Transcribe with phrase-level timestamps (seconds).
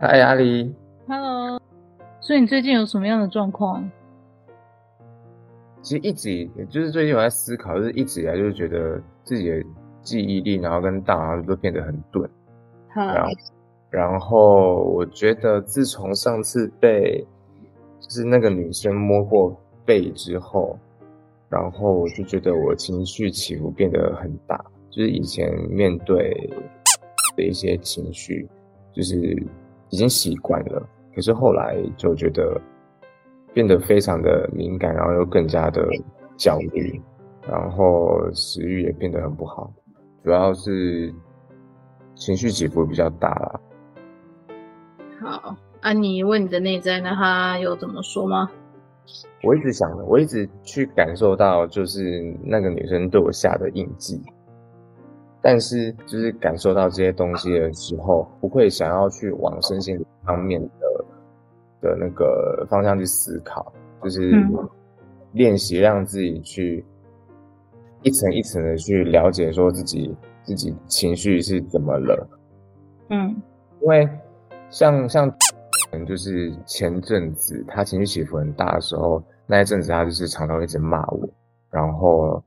[0.00, 0.72] 嗨，阿里。
[1.08, 1.60] Hello。
[2.20, 3.90] 所以你最近有什么样的状况？
[5.82, 9.60] 其实一直，也就是最近我在思考，就是一直以来就是觉得自己的
[10.00, 12.30] 记忆力，然后跟大脑都变得很钝。
[12.94, 13.06] 好。
[13.06, 13.32] 然后，
[13.90, 17.26] 然后我觉得自从上次被
[17.98, 20.78] 就是那个女生摸过背之后，
[21.48, 24.64] 然后我就觉得我情绪起伏变得很大。
[24.90, 26.48] 就是以前面对
[27.36, 28.48] 的一些情绪，
[28.92, 29.42] 就是
[29.90, 30.82] 已经习惯了，
[31.14, 32.60] 可是后来就觉得
[33.52, 35.86] 变得非常的敏感，然后又更加的
[36.36, 37.00] 焦虑，
[37.48, 39.72] 然后食欲也变得很不好，
[40.22, 41.12] 主要是
[42.14, 43.60] 情绪起伏比较大啦。
[45.20, 48.50] 好，安妮问你的内在，那他有怎么说吗？
[49.42, 54.20] 我一直想，我一直去感受到，就是那个女生对我下的印记。
[55.50, 61.04] 但是，就是感受到这些东西的时候，不会想要去往身心方面的
[61.80, 63.72] 的那个方向去思考，
[64.04, 64.30] 就是
[65.32, 66.84] 练习让自己去
[68.02, 72.28] 一层一层的去了解，说自己自己情绪是怎么了。
[73.08, 73.34] 嗯，
[73.80, 74.06] 因为
[74.68, 75.34] 像像
[76.06, 81.26] 就是前阵子他情绪起伏很大的时候，那一阵子他就是常常一直骂我，
[81.70, 82.44] 然后。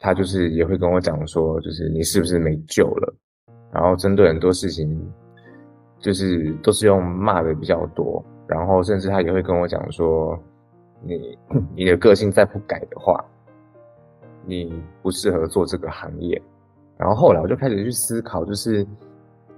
[0.00, 3.14] 他就是也会跟我讲说，就是你是不是没救了？
[3.72, 4.96] 然后针对很多事情，
[5.98, 8.24] 就是都是用骂的比较多。
[8.46, 10.38] 然后甚至他也会跟我讲说，
[11.02, 11.36] 你
[11.74, 13.24] 你的个性再不改的话，
[14.46, 16.40] 你不适合做这个行业。
[16.96, 18.86] 然后后来我就开始去思考，就是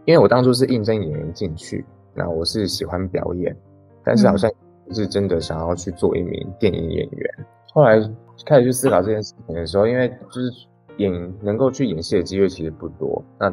[0.06, 3.54] 因为我当初是应征演员进去，那我是喜欢表演，
[4.02, 4.50] 但是好像
[4.86, 7.34] 不是真的想要去做一名电影演员。
[7.38, 7.44] 嗯、
[7.74, 8.00] 后来。
[8.46, 10.50] 开始去思考这件事情的时候，因为就是
[10.96, 13.52] 演能够去演戏的机会其实不多，那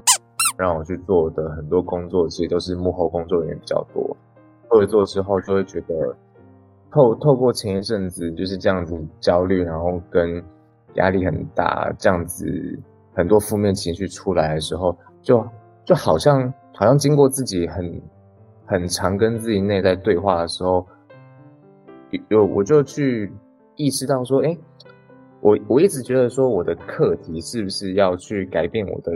[0.58, 4.16] 让我去做的很多工作其实都是幕后工作人员比较多。
[4.70, 6.16] 做一做之后，就会觉得
[6.92, 10.44] 透透过前一阵子就是这样子焦虑，然后跟
[10.96, 12.80] 压力很大，这样子
[13.14, 15.46] 很多负面情绪出来的时候，就
[15.86, 18.02] 就好像好像经过自己很
[18.66, 20.86] 很常跟自己内在对话的时候，
[22.30, 23.32] 有我就去
[23.76, 24.58] 意识到说，哎。
[25.42, 29.12] 我我一直觉得说，我的课题是不是要去改变我的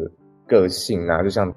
[0.47, 1.21] 个性啊？
[1.23, 1.51] 就像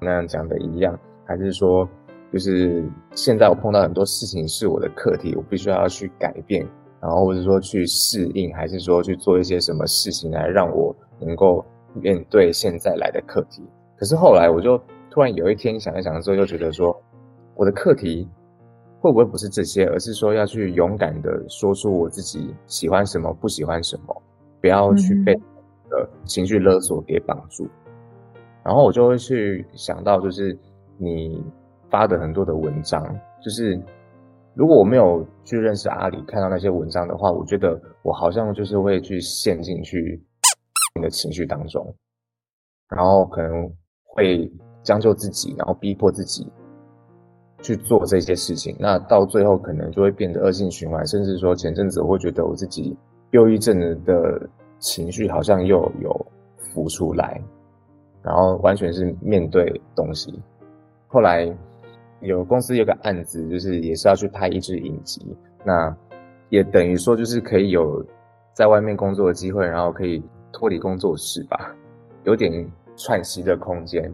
[0.00, 1.88] 那样讲的一样，还是说，
[2.32, 2.84] 就是
[3.14, 6.66] 现在我碰到很多事情是我的课题，我必须要去改变，
[7.00, 13.62] 然后或者说去适应，还是说去做一些什么事情来让我能够面对现在来的课题？
[13.96, 14.78] 可是后来我就
[15.10, 16.94] 突然有一天想一想之后，就觉得说，
[17.54, 18.28] 我的课题。
[19.02, 24.22] 会不会不是这些，而是说要去勇敢的说出我自己喜欢什么，不喜欢什么，
[24.60, 25.34] 不要去被
[25.90, 27.68] 呃情绪勒索给绑住。
[28.64, 30.56] 然后我就会去想到，就是
[30.98, 31.44] 你
[31.90, 33.02] 发的很多的文章，
[33.42, 33.76] 就是
[34.54, 40.22] 如果我没有去认识阿里，看到那些文章的话，我觉得我好像就是会去陷进去
[40.94, 41.92] 你的情绪当中，
[42.88, 43.68] 然后可能
[44.04, 44.48] 会
[44.84, 46.46] 将就自己，然后逼迫自己。
[47.62, 52.94] 去做这些事情，那到最后可能就会变得恶性循环，甚至说前阵子我会觉得我自己
[53.30, 54.48] 忧郁症的
[54.80, 56.26] 情绪好像又有
[56.74, 57.40] 浮出来，
[58.20, 60.38] 然后完全是面对东西。
[61.06, 61.50] 后来
[62.20, 65.24] 有公司有个案子，就是也是要去拍一支影集，
[65.64, 65.96] 那
[66.48, 68.04] 也等于说就是可以有
[68.54, 71.74] 在外面工作的机会，然后可以脱离工作室吧，
[72.24, 74.12] 有点喘息的空间。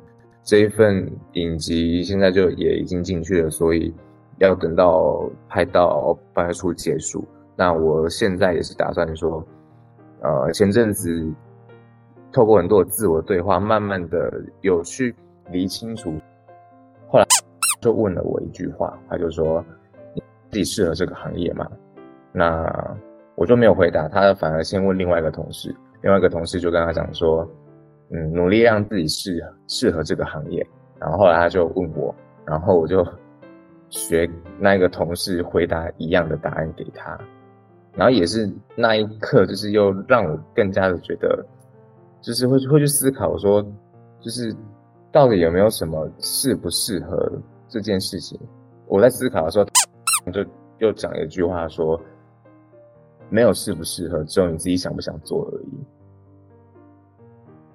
[0.48, 3.92] 这一份影集现在就也已经进去了，所以
[4.38, 7.22] 要等到拍到八月初结束。
[7.54, 9.47] 那我现在也是打算说，
[10.22, 11.31] 呃，前阵子
[12.32, 15.14] 透过很多的自我对话，慢慢的有去
[15.50, 16.15] 理清楚。
[17.10, 17.27] 后来
[17.83, 19.62] 就问了我一句话，他就说
[20.16, 21.71] ：“你自己适合这个行业吗？”
[22.33, 22.97] 那
[23.34, 27.47] 我就没有回答，他反而先问另外一个同事，另外一个同事就跟他讲说。
[28.10, 30.66] 嗯，努力让自己适适合这个行业，
[30.99, 32.15] 然后后来他就问我，
[32.47, 33.07] 然后我就
[33.91, 34.28] 学
[34.59, 37.19] 那个同事回答一样的答案给他，
[37.95, 41.45] 然后也是那一刻，就是又让我更加的觉得，
[42.22, 43.63] 就是会会去思考说，
[44.21, 44.54] 就是
[45.13, 47.31] 到底有没有什么适不适合
[47.69, 48.39] 这件事情？
[48.87, 49.66] 我在思考的时候，
[50.33, 50.45] 就
[50.78, 52.01] 又讲一句话说，
[53.28, 55.97] 没有适不适合，只有你自己想不想做而已。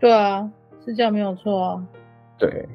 [0.04, 0.52] 对啊，
[0.84, 1.88] 是这样没有错啊。
[2.38, 2.68] 对，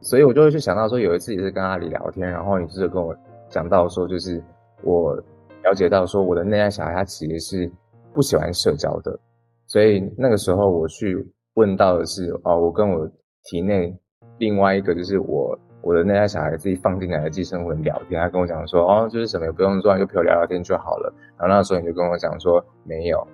[0.00, 3.14] 所以我就会去想到说，有一次也是跟阿里聊天，然后你就是跟我
[3.50, 4.42] 讲到说，就是
[4.82, 5.14] 我
[5.62, 7.70] 了解到说，我的内在小孩他其实是
[8.14, 9.20] 不喜欢社交的，
[9.66, 11.14] 所以那个时候我去
[11.56, 13.06] 问到的是，哦，我跟我
[13.44, 13.94] 体内
[14.38, 21.12] 另外一个就是我我的那家小孩自己放进来的寄生魂聊天，他跟我讲说，哦，就是什么也不用做，就陪我聊聊天就好了。
[21.36, 23.28] 然后那时候你就跟我讲说，没有，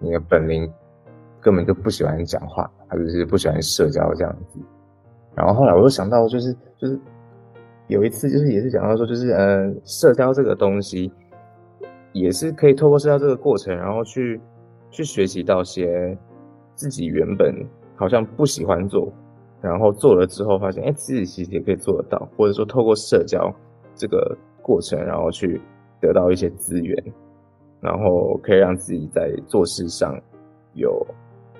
[0.00, 0.68] 你的本灵
[1.40, 4.58] 根本就不喜欢讲话，他就是不喜欢社交这样子。
[5.34, 6.98] 然后后来我又想到，就是就是
[7.86, 11.12] 有一次，就是也是讲到说，就是呃，社交这个东西
[12.12, 14.40] 也是可以透过社交这个过程，然后去
[14.90, 16.16] 去学习到些
[16.74, 17.54] 自己原本
[17.96, 19.12] 好像不喜欢做。
[19.60, 23.52] 然后做了之后，发现哎，自己其实也可以做得到，或者说透过社交
[23.92, 25.60] 这个过程，然后去
[26.00, 26.96] 得到一些资源，
[27.80, 30.16] 然后可以让自己在做事上
[30.74, 31.04] 有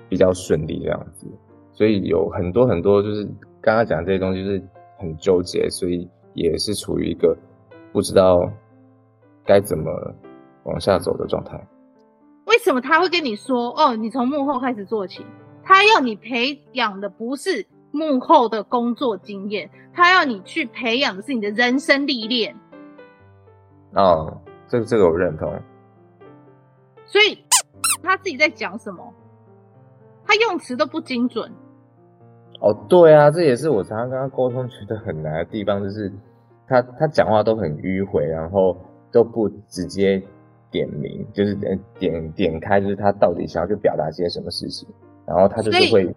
[0.09, 1.25] 比较顺利这样子。
[1.71, 3.23] 所以有很多很多，就是
[3.61, 4.61] 刚刚讲这些东西，就是
[4.97, 7.37] 很纠结，所以也是处于一个
[7.93, 8.51] 不知道
[9.45, 9.91] 该怎么
[10.63, 11.57] 往下走的状态。
[12.45, 13.95] 为什么他会跟你说哦？
[13.95, 15.25] 你从幕后开始做起，
[15.63, 17.65] 他要你培养的不是。
[17.91, 22.55] 幕后的工作经验，他要你去培养的是你的人生历练。
[23.95, 25.51] 哦，这个这个我认同。
[27.07, 27.43] 所以
[28.03, 29.11] 他自己在讲什么？
[30.29, 31.51] 他用词都不精准。
[32.61, 36.11] 哦，对啊，这也是我常常跟他沟通觉得很难的地方，就是
[36.67, 38.77] 他他讲话都很迂回，然后
[39.11, 40.21] 都不直接
[40.69, 44.87] 点名，就是点点点开，就是他到底想要去表达些什么事情，
[45.25, 46.15] 然后他就是会。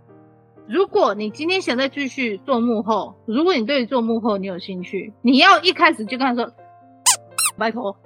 [0.69, 6.53] 如果你今天想再继续做幕后，如果你对于做幕后你有兴趣，你要一开始就跟他说，
[7.57, 7.97] 拜托，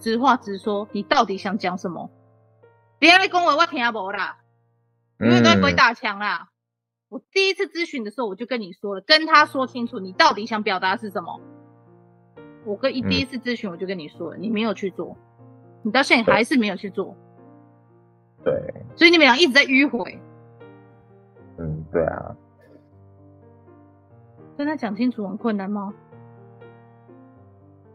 [0.00, 2.10] 直话直说，你到底想讲什么？
[2.98, 4.38] 别来跟我我听不啦，
[5.20, 6.48] 因为都在鬼打墙啦。
[6.48, 6.48] 嗯、
[7.08, 11.40] 我第一次咨询的时候，我就跟你说了，跟他说清楚，你到底想表达是什么。
[12.64, 15.16] 我跟一第一次咨询我就跟你说了，你没有去做，
[15.82, 17.16] 你到现在还是没有去做。
[18.44, 18.52] 对，
[18.94, 20.20] 所以你们俩一直在迂回。
[21.58, 22.36] 嗯，对啊，
[24.58, 25.94] 跟他讲清楚很困难吗？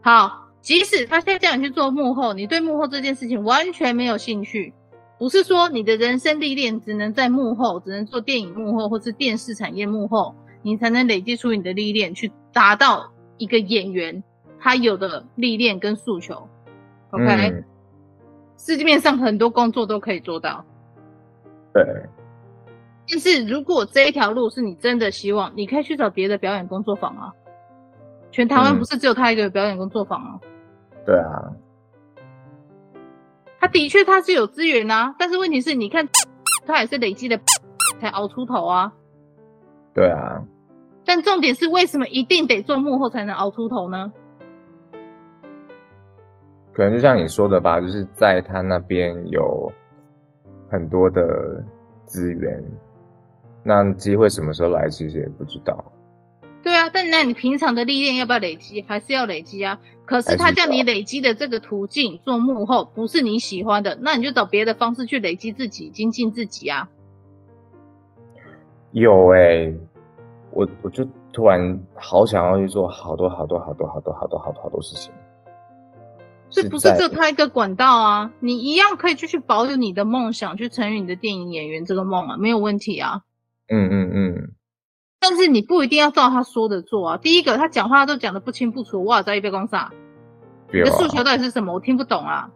[0.00, 4.74] 好，即使他现在叫你去做幕后，你对幕后这件事情完全没有兴趣，
[5.22, 14.20] 不是说你的人生历练只能在幕后，只能做电影幕后或是电视产业幕后，你才能累积出你的历练，去达到一个演员
[14.58, 16.34] 他有的历练跟诉求。
[17.10, 17.64] OK，嗯，
[18.58, 20.64] 世界面上很多工作都可以做到。
[21.72, 21.84] 对。
[23.08, 27.32] 但是如果这一条路是你真的希望，你可以去找别的表演工作坊啊。
[28.32, 30.40] 全台湾不是只有他一个表演工作坊啊。
[30.42, 30.48] 嗯。
[31.06, 31.52] 对啊。
[33.62, 36.08] 他的确他是有资源啊，但是问题是，你看
[36.66, 37.38] 他也是累积的
[38.00, 38.92] 才熬出头啊。
[39.94, 40.42] 对啊。
[41.04, 44.12] 但重点是，为什么一定得做幕后才能熬出头呢？
[46.72, 49.70] 可能就像你说的吧，就是在他那边有
[50.68, 51.62] 很多的
[52.04, 52.60] 资源。
[53.62, 55.91] 那机会什么时候来，其实也不知道。
[56.62, 58.82] 对啊，但那你平常的历练要不要累积？
[58.82, 59.78] 还是要累积啊。
[60.04, 66.88] 可是他叫你累积的这个途径做幕后，不是你喜欢的，那你就找别的方式去累积自己，精进自己啊。
[68.90, 69.74] 有哎、欸，
[70.50, 75.12] 我我就突然好想要去做好多好多好多好多好多好多好多事情。
[76.50, 83.22] 这不是只有他一个管道啊，你一样可以继续保有你的梦想，去成为你的电影演员这个梦啊，没有问题啊。
[83.68, 84.52] 嗯嗯嗯，
[85.22, 87.16] 但是你不一定要照他说的做啊。
[87.16, 89.92] 第一个，他讲话都讲的不清不楚，哇，在一边光啥？
[90.72, 91.72] 你的诉求到底是什么？
[91.72, 92.50] 我听不懂啊。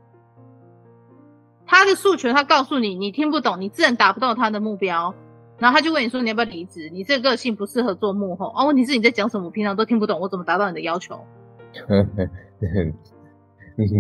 [1.64, 5.14] 他的诉求，他告诉你，你听不懂，你自然达不到他的目标。
[5.58, 6.90] 然后他就问你说，你要不要离职？
[6.92, 8.64] 你这个个性不适合做幕后啊。
[8.64, 9.46] 问题是你在讲什么？
[9.46, 11.18] 我平常都听不懂，我怎么达到你的要求？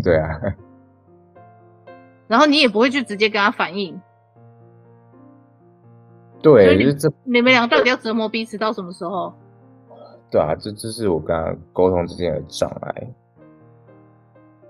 [0.02, 0.40] 对啊。
[2.26, 4.00] 然后你也不会去直接跟他反映。
[6.42, 9.32] 对，就是这你们俩到底要折磨彼此到什么时候？
[10.30, 13.08] 对啊，这这是我跟他沟通之间的障碍。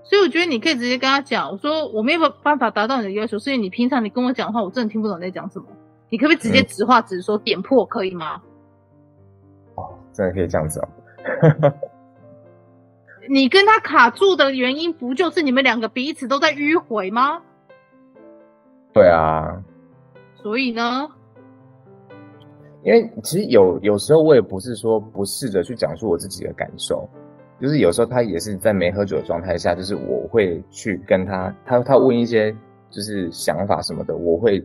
[0.03, 5.65] 所以我觉得你可以直接跟他讲，我说我没有办法达到你的要求，所以你平常你跟我讲的话，我真的听不懂你在讲什么。
[6.09, 8.41] 你可不可以直接直话直说，嗯、点破可以吗？
[9.75, 10.87] 哦，真的可以这样子哦。
[13.29, 17.41] 你跟他卡住的原因，不就是你们两个彼此都在迂回吗？
[18.93, 19.61] 对啊。
[20.35, 21.09] 所以呢？
[22.83, 27.07] 因为其实有有时候我也不是说不试着去讲述我自己的感受，
[27.59, 32.55] 就是有时候他也是在没喝酒的状态下，就是我会去跟他，他他问一些
[32.89, 34.63] 就是想法什么的，我会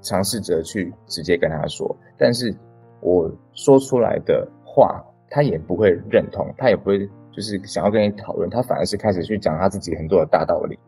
[0.00, 2.54] 尝试着去直接跟他说，但是
[3.00, 10.78] 我说出来的话，他也不会认同，他也不会就是想要跟你讨论，他反而是开始去讲他自己很多的大道理，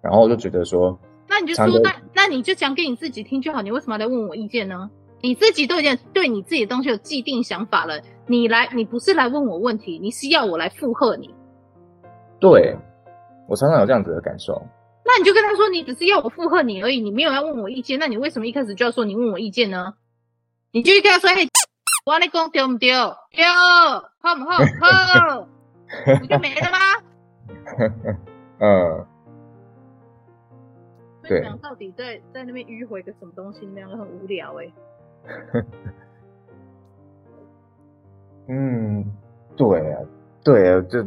[0.00, 4.88] 然后我就觉得说，那你就说，那那你就讲给你自己听就好，你为什么要来问我意见呢？
[5.24, 11.34] 你自己都已经对你自己的东西有既定想法了，你来，你不是来问我问题，你是要我来附和你。
[12.38, 12.76] 对，
[13.48, 14.52] 我常常有这样子的感受。
[15.02, 17.98] 那你就跟他说，你只是要我附和你而已，你没有要问我意见。
[17.98, 19.94] 那你为什么一开始就要说你问我意见呢？
[20.72, 21.48] 你就跟他说，嘿，
[22.04, 22.92] 我跟你讲丢不丢？
[23.30, 23.46] 丢，
[24.20, 24.58] 好不好？
[24.78, 25.48] 好，
[26.20, 26.78] 不就没了吗？
[28.60, 29.06] 嗯。
[31.26, 31.40] 对。
[31.62, 33.60] 到底在在那边迂回个什么东西？
[33.60, 34.72] 你们两个很无聊哎、欸。
[38.48, 39.04] 嗯，
[39.56, 40.00] 对啊，
[40.44, 41.06] 对啊，就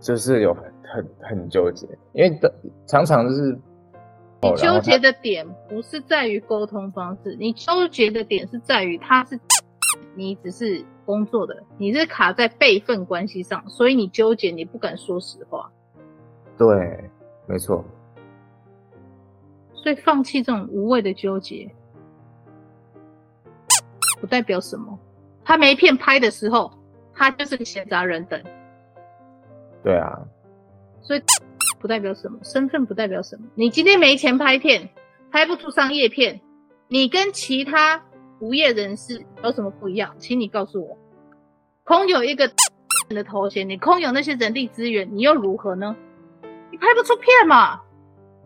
[0.00, 2.40] 就是有很很很纠结，因为
[2.86, 3.58] 常常就是
[4.40, 9.38] 你纠结的点不是在于沟通方式，你纠结的点是在于他是
[10.16, 15.70] 你只是工作的，你是卡在辈分关系上，所以你纠结，你不敢说实话。
[16.56, 17.10] 对，
[17.46, 17.84] 没错。
[19.74, 21.77] 所以放弃这种无谓的纠结，不
[24.28, 24.96] 代表什么。
[25.44, 26.70] 他没片拍的时候，
[27.14, 28.40] 他就是个闲杂人等。
[29.82, 30.16] 对啊，
[31.02, 31.22] 所以
[31.80, 33.46] 不代表什么，身份不代表什么。
[33.54, 34.90] 你今天没钱拍片，
[35.32, 36.40] 拍不出商业片，
[36.88, 38.04] 你跟其他
[38.40, 40.14] 无业人士有什么不一样？
[40.18, 40.98] 请你告诉我。
[41.84, 42.50] 空有一个
[43.08, 45.96] 你的头衔，你空有那些人力资源，你又如何呢？
[46.70, 47.80] 你拍不出片嘛？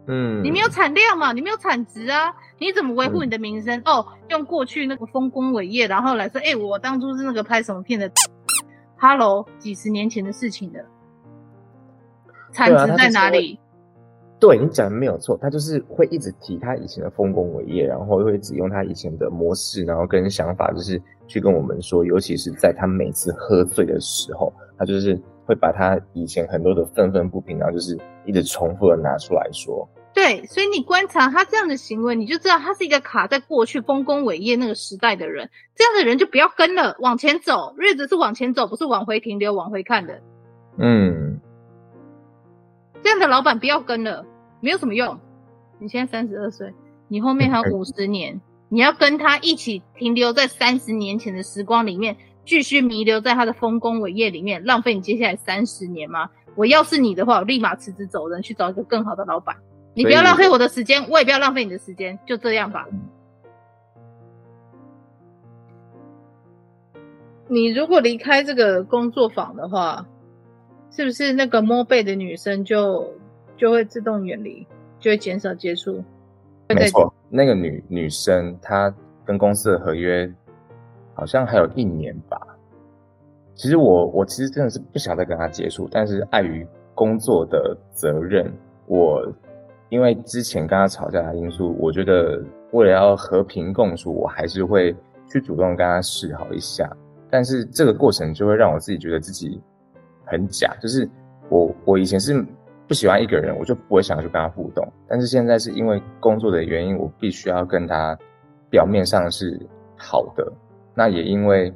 [0.07, 1.33] 嗯，你没有产量嘛？
[1.33, 2.35] 你没有产值啊？
[2.59, 3.79] 你怎么维护你的名声？
[3.79, 8.11] 嗯、哦，用过去那个丰功伟业，然后来说，哎、欸，我当初是那个拍什么片的？
[8.99, 10.81] Hello，几十年前的事情了，
[12.53, 13.59] 产值在哪里？
[14.41, 25.17] 对，你讲的没有错，他就是会一直提他以前的丰功伟业，然后会只用他以前的模式，然后跟想法，就是去跟我们说，尤其是在他每次喝醉的时候，他就是。
[25.45, 29.89] 会把他以前很多的愤愤不平，然后就是一直重复的拿出来说。
[30.15, 35.49] 对，所以你观察他这样的行为，你就知道他是一个卡在过去丰功伟业那个时代的人。
[35.75, 40.21] 这样的人就不要跟了，往前走，日子是往前走，不是往回停留、往回看的。
[40.77, 41.41] 嗯，
[43.03, 44.27] 这样的老板不要跟了，
[44.61, 45.19] 没有什么用。
[45.79, 46.75] 你现在三十二岁，
[47.09, 52.17] 你后面还有 五十年，你要跟他一起停留在三十年前的时光里面。
[52.45, 56.29] 继续弥留在他的丰功伟业里面，浪费你接下来三十年吗？
[56.55, 59.57] 我要是你的话，我立马辞职走人，去找一个更好的老板。
[59.95, 62.87] 你不要浪费我的时间，我也不要浪费你的时间，就这样吧。
[67.49, 70.07] 你如果离开这个工作坊的话，
[70.91, 73.15] 是不是那个摸背的女生就
[73.57, 74.67] 就会自动远离，
[74.99, 76.03] 就会减少接触？
[76.69, 78.95] 没错，那个女女生她
[79.25, 80.31] 跟公司的合约。
[81.15, 82.41] 好像还有一年吧。
[83.55, 88.51] 其实我我其实真的是不想再跟他接触，但是碍于工作的责任，
[88.87, 89.23] 我
[89.91, 94.97] 因为之前跟他吵架的因素，我觉得为了要和平共处，我还是会
[95.29, 96.91] 去主动跟他示好一下。
[97.31, 99.61] 但是这个过程就会让我自己觉得自己
[100.25, 101.09] 很假，就是
[101.51, 102.45] 我我以前是
[102.89, 104.87] 不喜欢一个人，我就不会想去跟他互动。
[105.07, 108.19] 但是现在是因为工作的原因，我必须要跟他
[108.71, 109.61] 表面上是
[109.97, 110.51] 好的。
[110.95, 111.73] 那也因为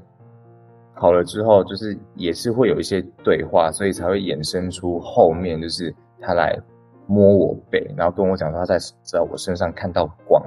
[0.94, 6.58] 好了之后，就是也是会有一些对话，所以才会衍生出后面就是他来
[7.06, 10.42] 摸我背，然后跟我讲说他在在我身上看到光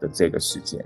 [0.00, 0.84] 的这个事件。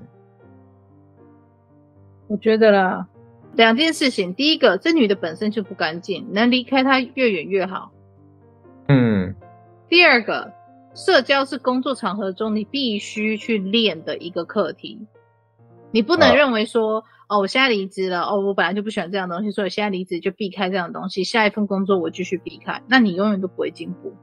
[2.28, 3.08] 我觉得啦，
[3.54, 7.90] 两件事情，第一个，这女的本身就不干净，能离开她越远越好。
[8.88, 9.34] 嗯。
[9.88, 10.52] 第二个，
[10.94, 15.06] 社交是工作场合中你必须去练的一个课题，
[15.90, 17.04] 你不能认为说。
[17.30, 18.22] 哦，我现在离职了。
[18.22, 21.22] 哦，我本来就不喜欢这样东西，所以我现在离职就避开这样东西。
[21.24, 24.14] 下一份工作我继续避开，那你永远都不会进步。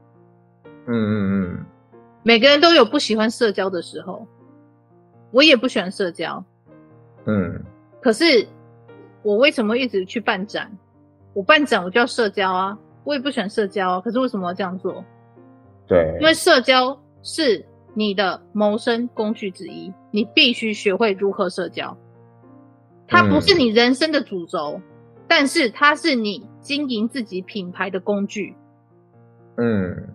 [0.88, 1.66] 嗯嗯嗯。
[2.24, 4.26] 每个人都有不喜欢社交的时候，
[5.30, 6.44] 我也不喜欢社交。
[7.26, 7.62] 嗯。
[8.02, 8.44] 可是
[9.22, 10.68] 我为什么一直去办展？
[11.32, 14.00] 我办展我就要社交啊，我也不喜欢社交啊。
[14.00, 15.04] 可是为什么要这样做？
[15.86, 21.94] 对，因为社交是你的谋生工具之一，你必须学会如何社交。
[23.06, 24.82] 它不是你人生的主轴，嗯，
[25.28, 28.56] 但是它是你经营自己品牌的工具。
[29.58, 30.08] 嗯，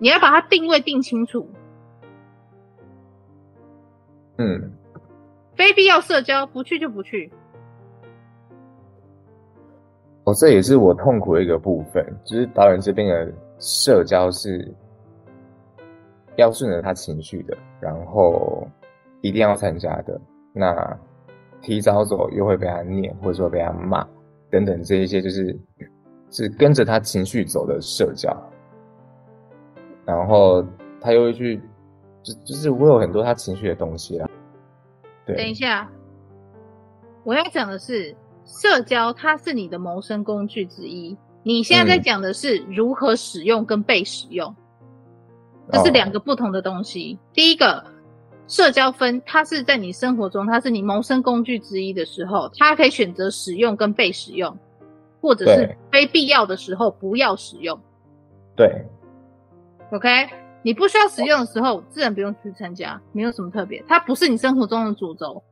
[0.00, 1.48] 你要把它定位定清楚。
[4.38, 4.72] 嗯，
[5.54, 7.30] 非必要社交，不去就不去。
[10.24, 14.74] 哦，这也是我痛苦的一个部分，就是导演这边的社交是
[16.34, 18.66] 要顺着他情绪的，然后
[19.20, 20.20] 一定要参加的。
[20.52, 20.98] 那。
[21.62, 24.02] 提早走又会被他念，或者说被他骂，
[24.50, 25.54] 等等这一些就是
[26.32, 28.34] 是跟着他情绪走的社交，
[30.06, 30.64] 然后
[31.02, 31.60] 他又会去，
[32.22, 34.26] 就就是我有很多他情绪的东西啦。
[35.26, 35.86] 对，等一下，
[37.24, 41.14] 我要讲的是，社交它是你的谋生工具之一。
[41.42, 44.48] 你现在在讲的是如何使用跟被使用，
[45.66, 47.18] 嗯、这是两个不同的东西。
[47.20, 47.84] 哦、第一个，
[48.50, 54.58] 社交分，它是在你生活中，它是你谋生工具之一的时候，它可以选择使用跟被使用，
[55.20, 57.80] 或者是非必要的时候不要使用。
[58.56, 58.84] 对
[59.92, 60.08] ，OK，
[60.64, 65.44] 你不需要使用的时候，自然不用去参加，没有什么特别，它不是你生活中的主轴。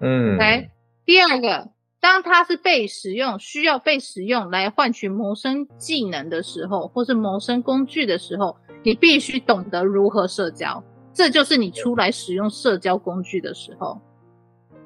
[0.00, 0.70] 嗯，OK，
[1.04, 1.68] 第二个。
[2.00, 10.82] 当它是被使用，需要被使用来换取谋生技能的时候，或是谋生工具的时候，你必须懂得如何社交。
[11.12, 14.00] 这就是你出来使用社交工具的时候。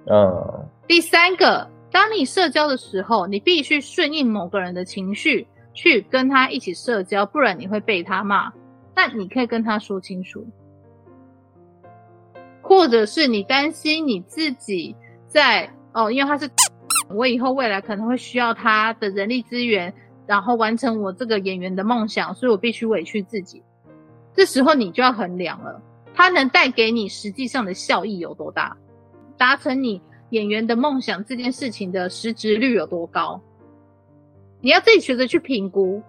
[0.06, 0.68] 嗯。
[0.86, 8.52] 第三个，当你社交的时候，你必须顺应某个人的情绪，去跟他一起社交，不然你会被他骂。
[8.94, 10.46] 但你可以跟他说清楚，
[12.62, 14.96] 或者是你担心你自己
[15.28, 16.50] 在哦，因为他是。
[17.08, 19.94] 我以后未来可能会需要他的人力资源，
[20.26, 23.62] 然后完成我这个演员的梦想，所以我必须委屈自己。
[24.34, 25.80] 这时候你就要衡量了，
[26.16, 28.76] 他能带给你实际上的效益有多大，
[29.36, 33.40] 达成你演员的梦想这件事情的实质率有多高。
[34.62, 36.02] 你要自己学着去评估，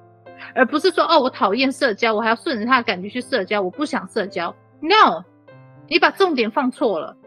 [0.55, 4.55] 而不是说哦，我讨厌社交，我还要顺着他的感觉去社交，我不想社交。
[4.79, 5.25] No，
[5.89, 7.17] 你把重点放错了。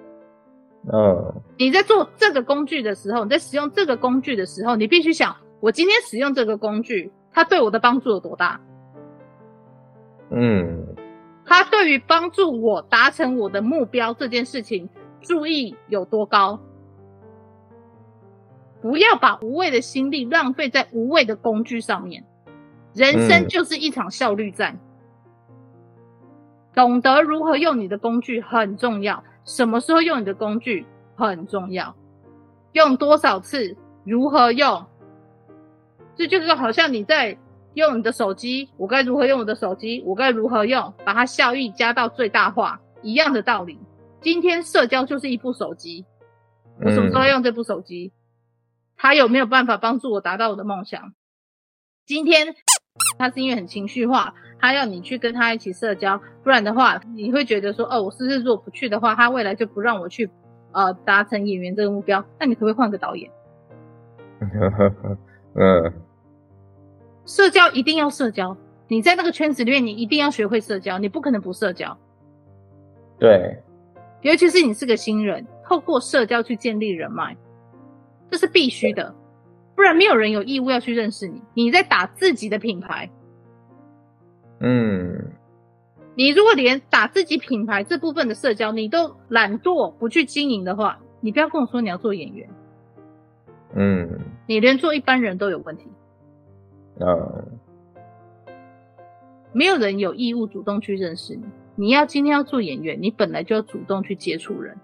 [0.90, 8.58] 嗯，你在做这个工具的时候，你在使用这个工具的时候，你必须想，我今天使用这个工具，它对我的帮助有多大？
[10.30, 10.89] 嗯，
[11.50, 14.88] 它对于帮助我达成我的目标这件事情，
[15.21, 16.61] 注意有多高？
[18.80, 22.25] 不要把无谓的心力浪费在无谓的工具上面。
[22.95, 24.78] 人生就是一场效率战，
[25.49, 25.56] 嗯，
[26.73, 29.25] 懂得如何用你的工具很重要。
[29.45, 30.86] 什么时候用你的工具
[31.17, 31.97] 很重要，
[32.75, 34.86] 用多少次，如何用，
[36.15, 37.36] 这就是好像你在
[37.75, 43.78] 用你的手机，我该如何用我的手机，我该如何用，把它效益加到最大化，一样的道理。
[44.21, 46.04] 今天社交就是一部手机，
[46.85, 48.13] 我什么时候用这部手机，
[48.97, 51.13] 它有没有办法帮助我达到我的梦想？
[52.06, 52.54] 今天
[53.19, 54.35] 他是因为很情绪化。
[54.63, 60.28] 他要你去跟他一起社交，不然的话，你会觉得说，哦，我是不是如果不去的话，他未来就不让我去，
[60.73, 62.23] 呃，达成演员这个目标。
[62.39, 63.30] 那你可不可以换个导演？
[65.56, 65.95] 嗯，
[67.26, 68.56] 社交一定要社交，
[68.89, 71.97] 你在那个圈子里面，你一定要学会社交，你不可能不社交。
[73.19, 73.63] 对，
[74.23, 77.37] 尤其是你是个新人，透过社交去建立人脉，
[78.30, 79.15] 这是必须的，
[79.76, 81.43] 不然没有人有义务要去认识你。
[81.54, 83.09] 你在打自己的品牌。
[84.61, 85.30] 嗯，
[86.15, 92.49] 你如果连打自己品牌这部分的社交你都懒惰不去经营的话，你不要跟我说你要做演员。
[93.76, 94.09] 嗯，
[94.47, 95.87] 你连做一般人都有问题。
[97.00, 97.58] 嗯，
[99.52, 101.43] 没有人有义务主动去认识你。
[101.76, 104.76] 你要今天要做演员，你本来就要主动去接触人。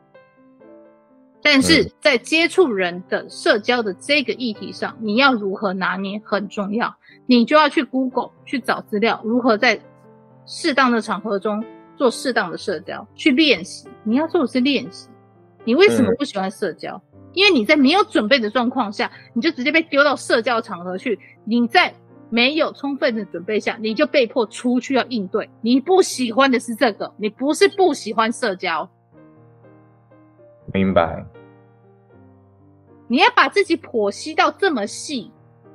[1.43, 6.93] 但是在接触人的社交的这个议题上，你要如何拿捏很重要。
[7.27, 9.79] 你就要去 Google 去找资料，如何在
[10.47, 11.63] 适当的场合中
[11.97, 13.89] 做适当的社交，去练习。
[14.03, 15.09] 你要做的是练习。
[15.65, 17.01] 你为什么不喜欢社交？
[17.13, 17.21] 嗯。
[17.35, 21.19] 因为你在没有准备的状况下，你就直接被丢到社交场合去。
[21.45, 21.95] 你在
[22.29, 25.49] 没有充分的准备下，你就被迫出去要应对。
[25.61, 28.89] 你不喜欢的是这个，你不是不喜欢社交。
[30.73, 31.25] 明白。
[33.09, 35.31] 你要把自己剖析到这么细，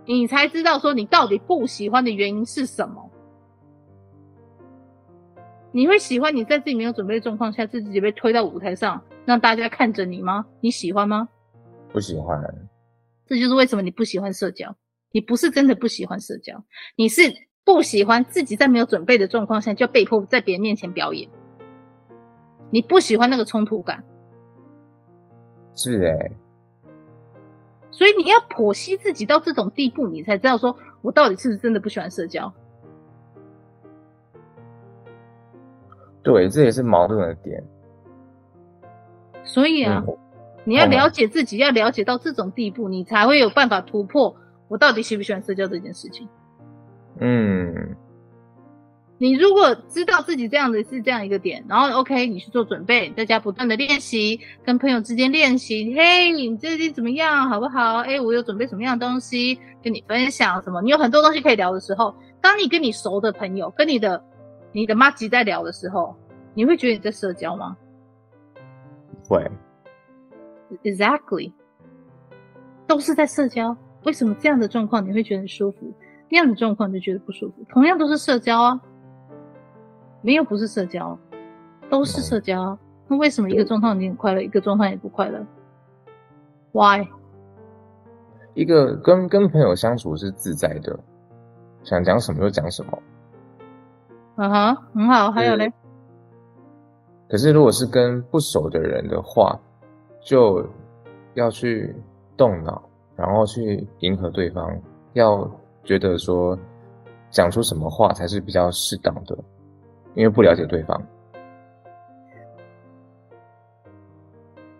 [0.05, 3.09] 你才知道说你到底不喜欢的原因是什么。
[5.71, 10.45] 你会喜欢你在自己没有准备的状况下，自己被推到舞台上，让大家看着你吗？
[10.59, 11.29] 你喜欢吗？
[11.93, 12.37] 不喜欢。
[13.25, 14.75] 这就是为什么你不喜欢社交。
[15.11, 16.63] 你不是真的不喜欢社交，
[16.95, 17.21] 你是
[17.63, 21.29] 不喜欢自己在没有准备的状况下就被迫在别人面前表演。
[22.69, 24.03] 你不喜欢那个冲突感。
[25.75, 26.31] 是哎、欸。
[27.91, 32.51] 所以你要剖析自己到这种地步，你才知道说我到底是不是真的不喜欢社交。
[36.23, 37.61] 对，这也是矛盾的点。
[39.43, 40.17] 所以啊，嗯、
[40.63, 44.35] 你要了解自己，要了解到这种地步，你才会有办法突破
[44.71, 46.25] 我到底喜不喜欢社交这件事情。
[47.19, 47.93] 嗯。
[49.17, 55.93] 你如果知道自己这样的是这样一个点，然后 OK，你去做准备，在家不断的练习，跟朋友之间练习。
[55.93, 57.49] 嘿，你最近怎么样？
[57.49, 57.97] 好不好？
[57.97, 60.59] 哎，我有准备什么样的东西跟你分享？
[60.63, 60.81] 什么？
[60.81, 64.23] 你有很多东西可以聊的时候，当你跟你熟的朋友，跟你的
[64.71, 66.15] 你的妈吉在聊的时候，
[66.55, 67.77] 你会觉得你在社交吗？
[69.27, 69.45] 会。
[70.83, 71.51] Exactly。
[72.87, 73.77] 都是在社交。
[74.03, 75.91] 为什么这样的状况你会觉得很舒服，
[76.29, 77.63] 那样的状况你就觉得不舒服？
[77.69, 78.81] 同样都是社交啊，
[80.21, 81.17] 没有不是社交，
[81.89, 82.79] 都是社交啊。
[83.07, 85.45] 那为什么一个状况你很快乐，一个状态也不快乐
[86.71, 87.07] ？Why？
[88.53, 90.99] 一个跟跟朋友相处是自在的，
[91.83, 93.01] 想讲什么就讲什么。
[94.35, 95.31] 啊哈，很好。
[95.31, 95.71] 还有嘞？
[97.29, 99.57] 可是如果是跟不熟的人的话，
[100.21, 100.65] 就
[101.33, 101.95] 要去
[102.35, 102.81] 动脑，
[103.21, 104.81] 然后去迎合对方，
[105.13, 105.49] 要
[105.83, 106.57] 觉得说
[107.29, 109.37] 讲出什么话才是比较适当的，
[110.15, 110.99] 因为不了解对方。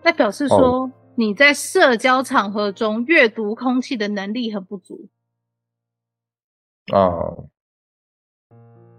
[0.04, 0.58] 那表示说。
[0.58, 5.10] 哦你在社交场合中阅读空气的能力很不足
[6.94, 7.46] 哦，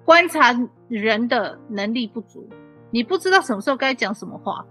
[0.04, 0.52] 观察
[0.88, 2.46] 人的能力不足，
[2.90, 4.64] 你不知道什么时候该讲什么话，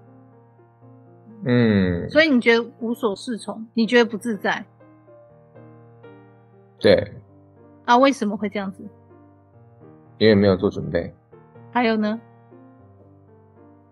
[1.43, 4.63] 嗯，所以你觉得无所适从，你觉得不自在，
[6.79, 7.13] 对，
[7.85, 8.83] 啊，为什么会这样子？
[10.19, 11.11] 因为没有做准备，
[11.71, 12.21] 还有呢？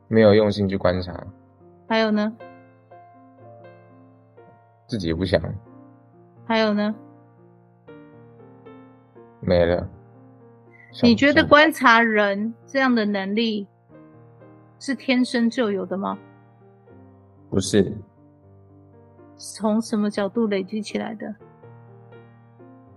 [0.08, 1.26] 没有用心去观察，
[1.88, 2.32] 还有呢？
[4.88, 5.42] 自己也不想，
[6.46, 6.94] 还有呢？
[9.40, 9.88] 没了。
[11.02, 13.68] 你觉得观察人这样的能力
[14.80, 16.18] 是天生就有的吗？
[17.50, 17.92] 不是。
[19.38, 21.36] 从什么角度累积起来的？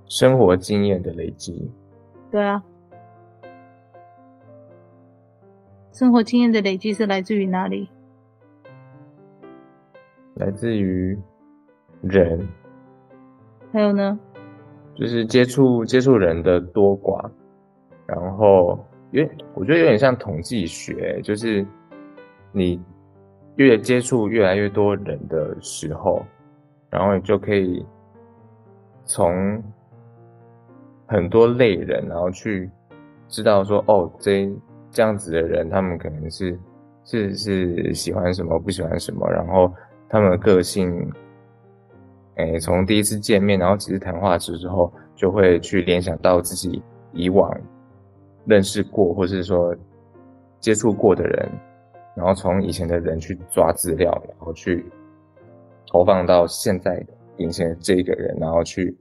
[0.07, 1.71] 生活经验的累积。
[2.31, 2.63] 对啊。
[5.93, 7.89] 生活经验的累积是来自于哪里？
[10.35, 11.19] 来自于。
[12.03, 12.49] 人，
[13.73, 14.19] 还有呢，
[14.97, 17.31] 就是接触接触人的多寡，
[18.07, 18.77] 然后
[19.13, 21.65] 因为我觉得有点像统计学，就是
[22.51, 22.83] 你
[23.57, 26.25] 越接触越来越多人的时候，
[26.91, 27.85] 然后你就可以
[29.05, 29.63] 从
[31.07, 32.71] 很多类人，然后去
[33.29, 34.51] 知道说，哦，这
[34.91, 36.59] 这样子的人，他们可能是
[37.05, 39.73] 是是喜欢什么，不喜欢什么，然后
[40.09, 41.13] 他们的个性。
[42.37, 47.55] 诶，从第一次见面，然后几次谈话之后，就会去联想到自己以往
[48.47, 49.77] 认识过，或是说
[50.59, 51.47] 接触过的人，
[52.15, 54.85] 然后从以前的人去抓资料，然后去
[55.87, 58.97] 投放到现在的眼前的这个人，然后去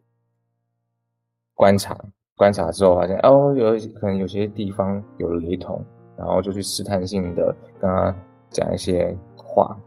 [1.54, 1.97] 观察，
[2.36, 5.84] 观察之后发现哦，有可能有些地方有雷同，
[6.17, 8.15] 然后就去试探性的跟他
[8.50, 9.78] 讲一些话，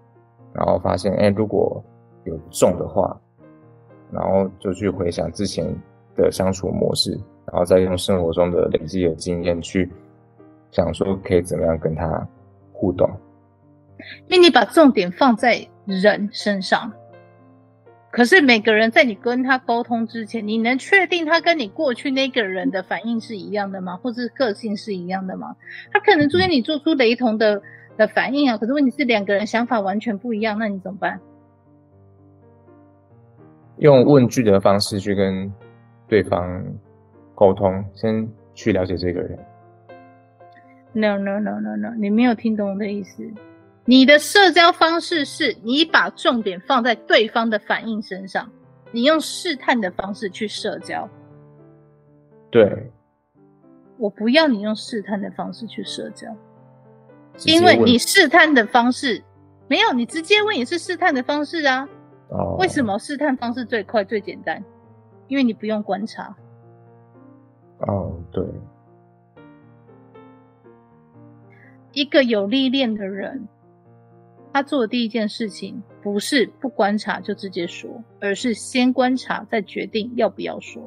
[0.52, 1.82] 然后发现哎，如果
[2.24, 3.18] 有中的话。
[4.10, 5.66] 然后就去回想之前
[6.14, 9.90] 的相处模式，然后再用生活中的累积的经验去
[10.70, 12.24] 想说可以怎么样跟他
[12.84, 13.08] 互动。
[14.28, 16.92] 因为你把重点放在人身上，
[18.10, 23.96] 可是每个人在你跟他沟通之前，你能确定他跟你过去那个人的反应是一样的吗？
[23.96, 25.56] 或是个性是一样的吗？
[25.90, 27.62] 他可能中间你做出雷同的
[27.96, 31.18] 的反应啊，可是问题是两个人想法完全不一样，那你怎么办？
[33.78, 35.50] 用问句的方式去跟
[36.06, 36.62] 对方
[37.34, 39.38] 沟通，先去了解这个人。
[40.94, 43.22] No no no no no，你没有听懂我的意思。
[43.84, 48.50] 你的社交方式是你把重点放在对方的反应身上，
[48.92, 51.06] 你用试探的方式去社交。
[52.50, 52.90] 对。
[53.96, 56.28] 我不要你用试探的方式去社交，
[57.44, 59.22] 因为你试探的方式
[59.68, 61.88] 没有，你直接问也是试探的方式啊。
[62.28, 62.58] Oh.
[62.58, 64.62] 为什么试探方式最快最简单？
[65.28, 66.34] 因为你不用观察。
[67.80, 68.44] 哦，oh, 对。
[71.94, 73.48] 一个有历练的人，
[74.52, 80.82] 他做的第一件事情不是不观察就直接说，而是先观察再决定要不要说。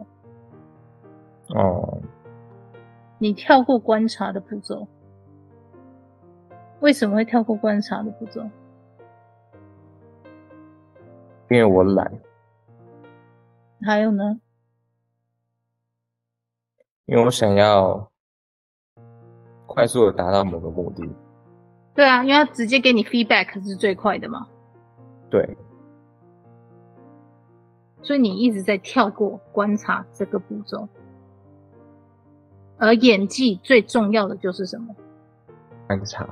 [1.49, 1.63] 哦。
[1.63, 2.03] Oh.
[3.19, 4.87] 你跳过观察的步骤，
[6.81, 8.41] 为什么会跳过观察的步骤？
[11.49, 12.11] 因为我懒，
[13.81, 14.39] 还有呢？
[17.05, 18.11] 因为我想要
[19.77, 21.07] 快速的达到某个目的。
[21.93, 24.47] 对啊，因为他直接给你 feedback 是最快的嘛。
[25.29, 25.55] 对。
[28.01, 30.89] 所以你一直在跳过观察这个步骤，
[32.79, 34.95] 而演技最重要的就是什么？
[35.85, 36.27] 观察。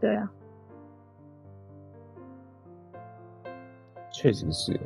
[0.00, 0.28] 对啊。
[4.10, 4.80] 确实是，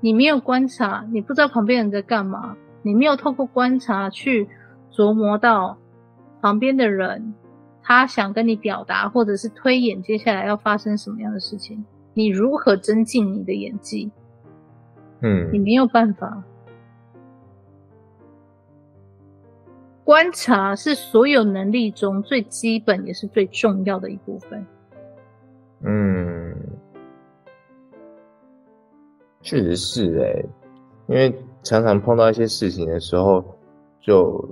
[0.00, 4.48] 你没有观察，你不知道旁边人在干嘛，你没有透过观察去
[4.90, 5.76] 琢磨到
[6.44, 7.32] 旁边的人，
[7.82, 14.12] 他想跟你表达，或者是推演接下来要发生什么样的事情，你如何增进你的演技？
[15.22, 16.44] 嗯，你没有办法。
[20.04, 24.66] 观察是所有能力中最基本也是最重要的一部分。
[25.80, 26.54] 嗯，
[29.40, 30.46] 确实是哎、欸，
[31.06, 33.42] 因为常常碰到一些事情的时候，
[34.02, 34.46] 就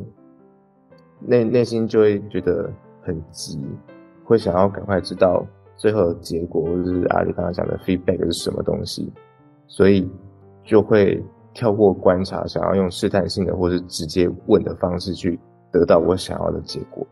[1.26, 2.70] 内内心就会觉得
[3.02, 3.64] 很急，
[4.24, 9.12] 会想要赶快知道最后的结果，或者是阿里刚刚讲的 feedback 是什么东西，
[9.66, 10.10] 所以
[10.64, 11.22] 就会。
[11.54, 15.38] 跳过观察，想要用试探性的或是直接问的方式去
[15.70, 17.06] 得到我想要的结果。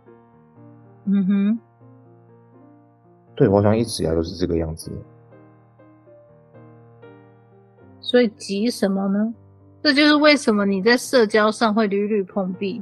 [1.04, 1.58] 嗯哼，
[3.36, 4.90] 对，我好像一直以来都是这个样子。
[8.00, 9.34] 所以急什么呢？
[9.82, 12.80] 这就是为什么你在社交上会屡屡碰壁，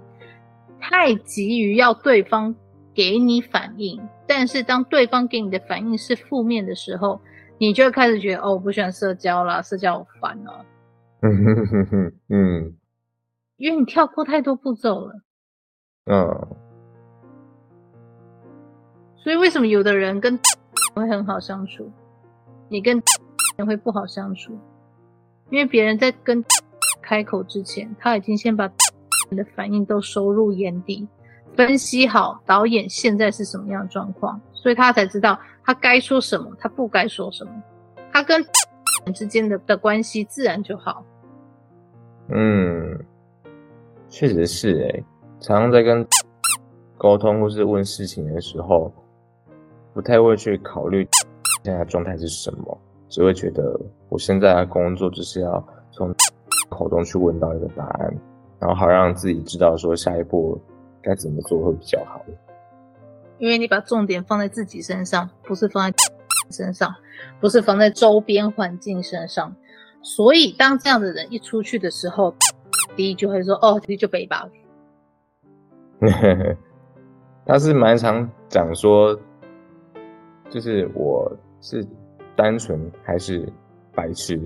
[0.81, 2.55] 太急于要对方
[2.95, 7.21] 给你反应，但是当对方给你的反应是负面的时候，
[7.59, 10.65] 你就会开始觉得哦，我不喜欢社交啦，社交好烦啊。
[11.23, 12.77] 嗯哼哼哼，嗯，
[13.57, 15.15] 因为你跳过太多步骤了，
[16.07, 16.57] 嗯，
[19.17, 20.39] 所以为什么有的人跟
[20.95, 21.91] 会很好相处，
[22.69, 23.03] 你跟
[23.57, 24.57] 人会不好相处？
[25.51, 26.45] 因为别人在跟
[27.03, 28.73] 开口之前，他已经先把人
[29.37, 31.07] 的反应都收入眼底，
[31.57, 37.53] 分析好导演现在是什么样的状况，所以他才知道他该说什么，他不该说什么，
[38.13, 38.45] 他跟。
[39.15, 41.03] 之间的的关系自然就好。
[42.29, 42.99] 嗯，
[44.09, 45.05] 确实是诶、
[45.41, 46.07] 常常在跟
[46.99, 48.93] 沟通或是问事情的时候，
[49.95, 51.09] 不太会去考虑
[51.65, 56.13] 现在状态是什么，只会觉得我现在的工作就是要从
[56.69, 58.15] 口中去问到一个答案，
[58.59, 60.61] 然后好让自己知道说下一步
[61.03, 62.25] 该怎么做会比较好。
[63.39, 65.97] 因为你把重点放在自己身上，不是放在。
[66.51, 66.95] 身上
[67.41, 69.55] 不是放在周边环境身上，
[70.01, 72.35] 所以当这样的人一出去的时候，
[72.97, 74.49] 第一就会说：“哦，第一就背吧。
[77.45, 79.15] ”他是蛮常讲说，
[80.49, 81.87] 就是我是
[82.35, 83.47] 单纯还是
[83.95, 84.41] 白痴，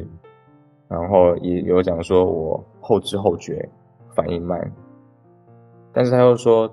[0.88, 3.64] 然后也有讲说我后知后觉，
[4.14, 4.72] 反应慢，
[5.92, 6.68] 但是他又说，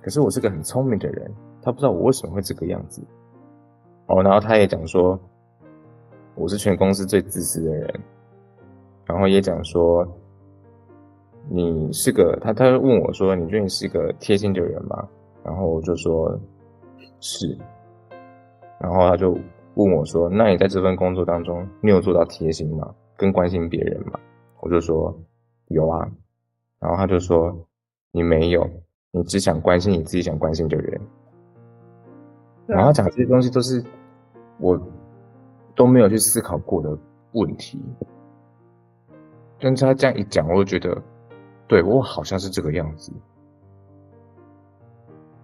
[0.00, 1.30] 可是我是个很聪明的人，
[1.62, 3.02] 他不知道我为什么会这个样子。
[4.06, 5.18] 哦，然后他也讲说，
[6.34, 8.00] 我是全公司最自私的人，
[9.04, 10.06] 然后也讲说，
[11.48, 15.08] 你是个他，他问我说，你觉得你是个贴心的人吗？
[15.44, 16.38] 然后我就说，
[17.20, 17.58] 是，
[18.80, 19.32] 然后他就
[19.74, 22.94] 问我说，那你在这份工作当中，你有做到贴心吗？
[23.16, 24.18] 跟关心别人吗？
[24.60, 25.14] 我就说
[25.68, 26.08] 有啊，
[26.82, 27.56] 然后他就说，
[28.10, 28.68] 你没有，
[29.12, 31.00] 你只想关心你自己想关心的人，
[32.66, 33.82] 然后讲这些东西都是。
[34.58, 34.80] 我
[35.74, 36.96] 都没有去思考过的
[37.32, 37.82] 问题，
[39.58, 41.02] 跟他这样一讲，我就觉得，
[41.66, 43.10] 对，我好像是这个样子。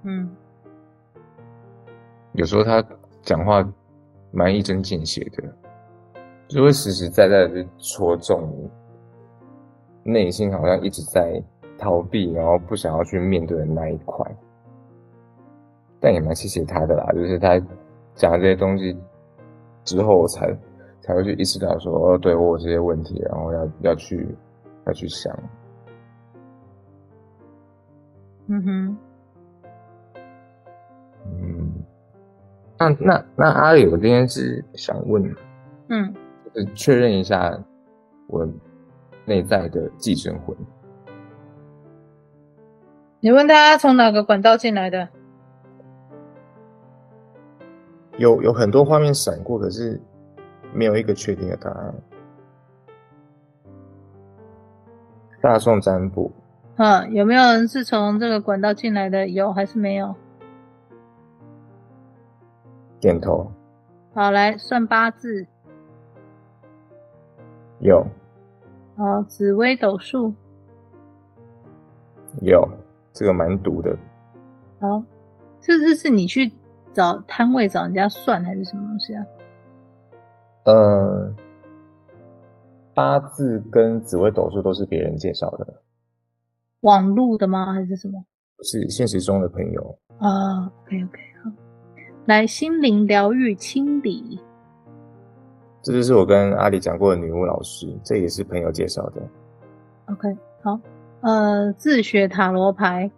[0.04, 0.30] 嗯，
[2.34, 2.84] 有时候他
[3.22, 3.66] 讲话
[4.30, 5.42] 蛮一针见血的，
[6.46, 8.70] 就会实实在在的戳中你
[10.10, 11.42] 内心，好像一直在
[11.78, 14.26] 逃避，然后不想要去面对的那一块。
[16.00, 17.60] 但也蛮谢谢他的啦，就是他。
[18.14, 18.96] 讲这些东西
[19.84, 20.52] 之后，我才
[21.00, 24.26] 才会去意识到说，哦，对，我有这些问题，然后要要去
[24.86, 25.32] 要去想。
[28.48, 28.96] 嗯哼，
[31.26, 31.72] 嗯，
[32.76, 35.22] 那那那阿里，我今天是想问，
[35.86, 36.12] 嗯，
[36.52, 37.56] 就是确认一下
[38.26, 38.44] 我
[39.28, 40.56] 内在的寄生魂。
[43.20, 45.08] 你问他从哪个管道进来的？
[48.16, 50.00] 有有很多画面闪过，可是
[50.72, 51.94] 没有一个确定的答案。
[55.40, 56.32] 大众占卜，
[56.76, 59.28] 嗯，有没有人是从这个管道进来的？
[59.28, 60.14] 有还是没有？
[62.98, 63.52] 点头。
[64.14, 65.46] 好，来算八字。
[67.78, 68.04] 有。
[68.98, 70.34] 好，紫微斗数。
[72.42, 72.68] 有，
[73.14, 73.96] 这个蛮毒的。
[74.80, 75.02] 好，
[75.60, 76.52] 这这是你去。
[76.94, 79.24] 找摊位找人家算还是什么东西啊？
[80.64, 81.32] 呃，
[82.92, 85.82] 八字跟紫微斗数都是别人介绍的。
[86.80, 87.72] 网路的吗？
[87.72, 88.24] 还是什么？
[88.64, 90.66] 是现实中的朋友啊。
[90.66, 91.52] OK OK 好，
[92.24, 94.40] 来心灵疗愈清理。
[95.82, 99.22] 这就是我跟阿里讲过的女巫老师，这也是朋友介绍的。
[100.06, 100.78] OK 好，
[101.20, 103.10] 呃，自学塔罗牌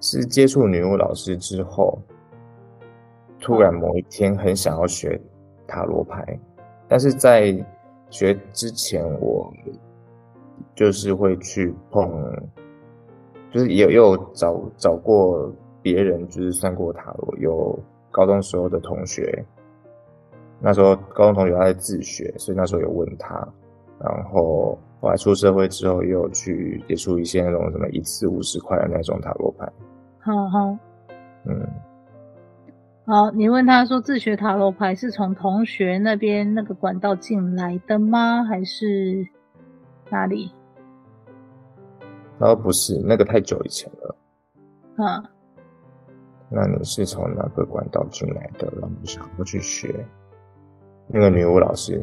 [0.00, 1.98] 是接触女巫老师之后。
[3.38, 5.20] 突然某一天很想要学
[5.68, 6.40] 塔罗牌，
[6.88, 7.54] 但是在
[8.08, 9.52] 学之前，我
[10.74, 12.10] 就是会去碰，
[13.52, 17.78] 就是也有找找过别人，就是算过塔罗，有
[18.10, 19.44] 高中时候的同学，
[20.60, 23.34] 那时候高中同学他在自学，所以那时候有问他，
[24.00, 29.70] 然后后来出社会之后，也有去接触一些那种什么一次五十块的那种塔罗牌。
[30.18, 30.76] 好好，
[31.44, 31.66] 嗯。
[33.06, 38.42] 好，你问他说自学塔罗牌是从同学那边那个管道进来的吗？
[38.42, 39.24] 还是
[40.10, 40.50] 哪里？
[42.38, 44.16] 哦，不是，那个太久以前了。
[44.96, 45.22] 啊，
[46.50, 48.66] 那你是从哪个管道进来的？
[48.80, 50.04] 然后想要去学
[51.08, 52.00] 那个女巫老师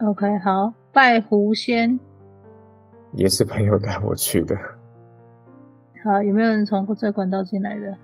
[0.00, 1.98] ？OK，好，拜狐仙
[3.12, 4.56] 也是朋友带我去的。
[6.04, 7.96] 好，有没有人从这个管道进来的？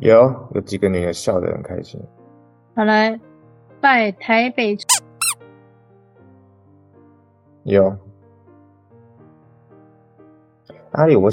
[0.00, 2.00] 有有几个女的笑得很开心。
[2.74, 3.18] 好来，
[3.80, 4.76] 拜台北。
[7.64, 7.96] 有。
[10.92, 11.30] 阿里，我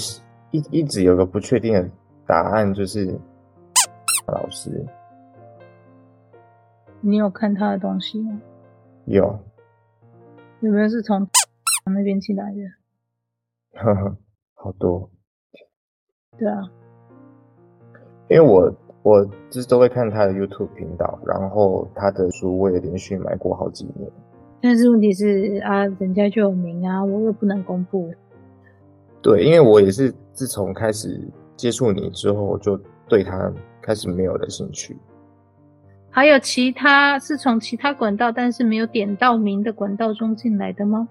[0.51, 1.89] 一一直有个不确定的
[2.25, 3.19] 答案，就是
[4.27, 4.85] 老师。
[7.05, 8.41] 你有看他的东西吗？
[9.05, 9.37] 有。
[10.61, 11.27] 有没有是从
[11.93, 13.81] 那边进来的？
[13.81, 14.17] 呵呵，
[14.53, 15.09] 好多。
[16.37, 16.61] 对啊。
[18.29, 24.09] 因为我我就是都会看他的 YouTube 频道，然后他的书我也连续买过好几年。
[24.61, 28.13] 但是问题是啊，人家就有名啊，我又不能公布。
[29.21, 31.19] 对，因为我也是自从开始
[31.57, 34.97] 接触你之后，我就对他开始没有了兴趣。
[36.15, 41.07] 还有其他是从其他管道，但是没有点到名的管道中进来的吗？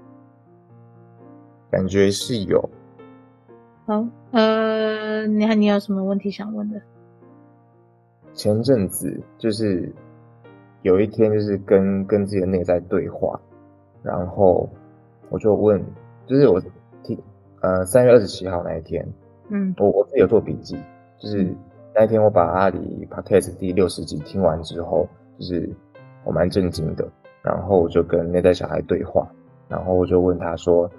[1.72, 2.70] 感觉是有。
[3.84, 6.80] 好，呃，你还你有什么问题想问的？
[8.32, 9.92] 前阵子就是
[10.82, 13.40] 有一天，就是跟跟自己的内在对话，
[14.04, 14.70] 然后
[15.30, 15.84] 我就问，
[16.28, 16.62] 就是我
[17.02, 17.20] 听
[17.60, 19.04] 呃三月二十七号那一天，
[19.48, 20.80] 嗯，我我自己有做笔记，
[21.18, 21.52] 就是
[21.94, 25.68] 那一天我把阿里 Podcast 第六十集听完之后，就是
[26.24, 27.08] 我蛮震惊的，
[27.42, 29.28] 然后我就跟内在小孩对话，
[29.68, 30.90] 然后我就问他说，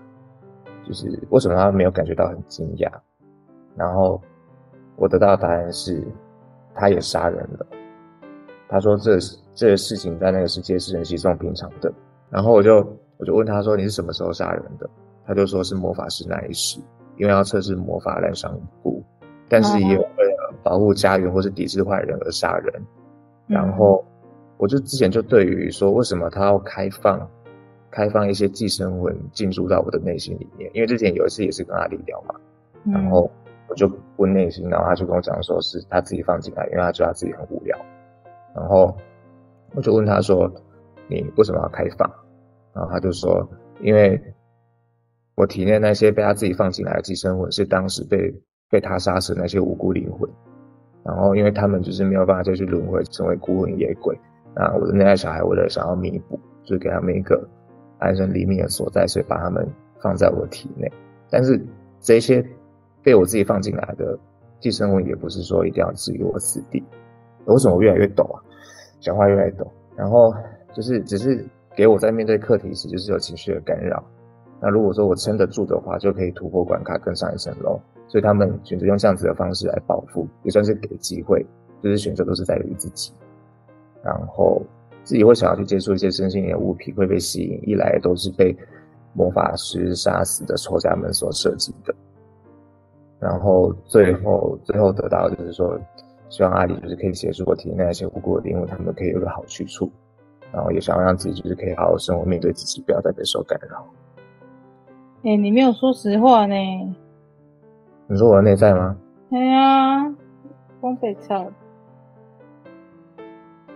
[0.86, 2.91] 就是为什么他没有感觉到很惊讶，
[3.75, 4.21] 然后
[4.95, 6.03] 我得到的答案是。
[6.75, 7.67] 他也杀人了。
[8.67, 9.19] 他说这
[9.53, 11.93] ：“这个事情在那个世界是人稀松平常的。”
[12.32, 12.77] 然后我就
[13.17, 14.89] 我就问他说：“你是什么时候杀人的？”
[15.23, 16.79] 他就说是魔法师那一世，
[17.15, 19.03] 因为要测试魔法来上步，
[19.47, 20.01] 但是也有
[20.63, 22.73] 保护家园或是抵制坏人而杀人。
[23.47, 24.04] 嗯、然后
[24.58, 27.30] 我就之前就对于说为什么他要开放
[27.91, 32.36] 开放一些寄生魂进入到我的内心里面，因为之前有一次也是跟阿里聊嘛，
[32.86, 33.30] 嗯、然后。
[33.69, 37.76] 我就问内心，然后他就跟我讲说，是他自己放进来，因为他觉得他自己很无聊。
[38.54, 38.95] 然后
[39.73, 40.52] 我就问他说
[41.10, 42.08] ：“你为什么要开放？”
[42.76, 43.49] 然后他就说
[43.82, 44.21] ：“因为
[45.34, 48.32] 我体内那些被他自己放进来的寄生魂，是当时被
[48.69, 50.30] 被他杀死的那些无辜灵魂。
[51.04, 54.18] 然后因为他们就是没有办法再去轮回成为孤魂野鬼，
[54.56, 57.48] 那我的内在小孩为了想要弥补，就给他们一个
[58.00, 59.68] 安身立命的所在，所以把他们
[60.02, 60.92] 放在我体内。
[61.30, 61.62] 但是
[62.00, 62.44] 这些。”
[63.04, 64.18] 被我自己放进来的
[64.62, 66.82] 寄生物也不是说一定要置于我死地。
[67.48, 68.39] 为什么我越来越抖啊？
[69.02, 69.70] 讲话越来越抖。
[69.98, 70.34] 然后
[70.72, 74.02] 就是只是给我在面对课题时，就是有情绪的干扰。
[74.62, 77.78] 那如果说我撑得住的话，就可以突破关卡，更上一层楼。
[78.13, 81.43] 所以他们选择用这样子的方式来报复，也算是给机会。
[81.82, 83.12] 就是选择都是在于自己。
[84.04, 84.62] 然后
[85.04, 87.60] 自己会想要去接触一些身心灵的物品，会被吸引。
[87.67, 88.56] 一来都是被
[89.13, 91.95] 魔法师杀死的仇家们所设计的。
[93.19, 95.76] 然后最后最后得到就是说，
[96.30, 99.91] 希望阿里就是可以协助我体内那些无辜的灵魂，他们可以有个好去处。
[100.51, 103.84] 然后也想要让自己就是可以好好生活，面对自己，不要再被受干扰。
[105.24, 106.55] 哎、你没有说实话呢。
[108.08, 108.97] 你说我的内在吗？
[109.30, 110.14] 对啊，
[110.80, 111.49] 光北草。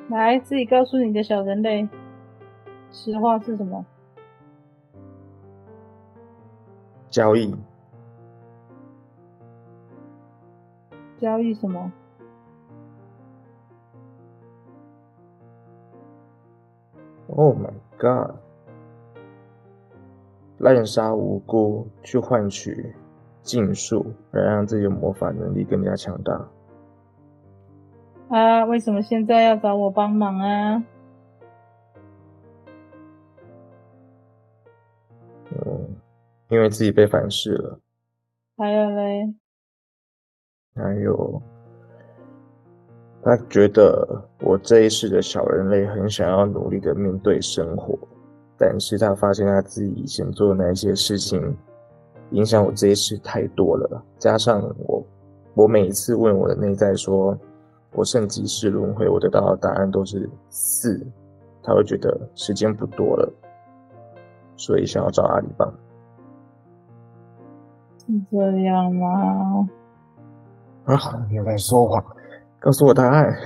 [0.09, 1.87] 来，自己告诉你的小人类，
[2.91, 3.85] 实话是什么？
[7.09, 7.55] 交易。
[11.17, 11.91] 交易什么
[17.35, 18.35] ？Oh my god！
[20.59, 22.95] 滥杀无辜去换取
[23.47, 26.47] 禁术，来让自己的魔法能力更加强大。
[28.27, 30.83] 啊，为什么现在要找我帮忙啊？
[35.51, 35.95] 嗯，
[36.49, 37.79] 因为自己被反噬了。
[38.57, 39.33] 还有嘞。
[40.75, 41.41] 还有，
[43.23, 47.97] 他觉得我这一世的小人类很想要努力的面对生活，
[48.57, 51.55] 但是他发现他自己以前做的那些事情，
[52.31, 54.03] 影响我这些事太多了。
[54.17, 55.03] 加上我，
[55.53, 57.37] 我每一次问我的内在说，
[57.93, 61.05] 我剩几世轮回，我得到的答案都是四，
[61.63, 63.31] 他会觉得时间不多了，
[64.55, 65.71] 所以想要找阿里帮。
[67.99, 69.69] 是这样吗？
[70.85, 70.95] 啊，
[71.29, 72.03] 你有在说谎。
[72.59, 73.37] 告诉我答案，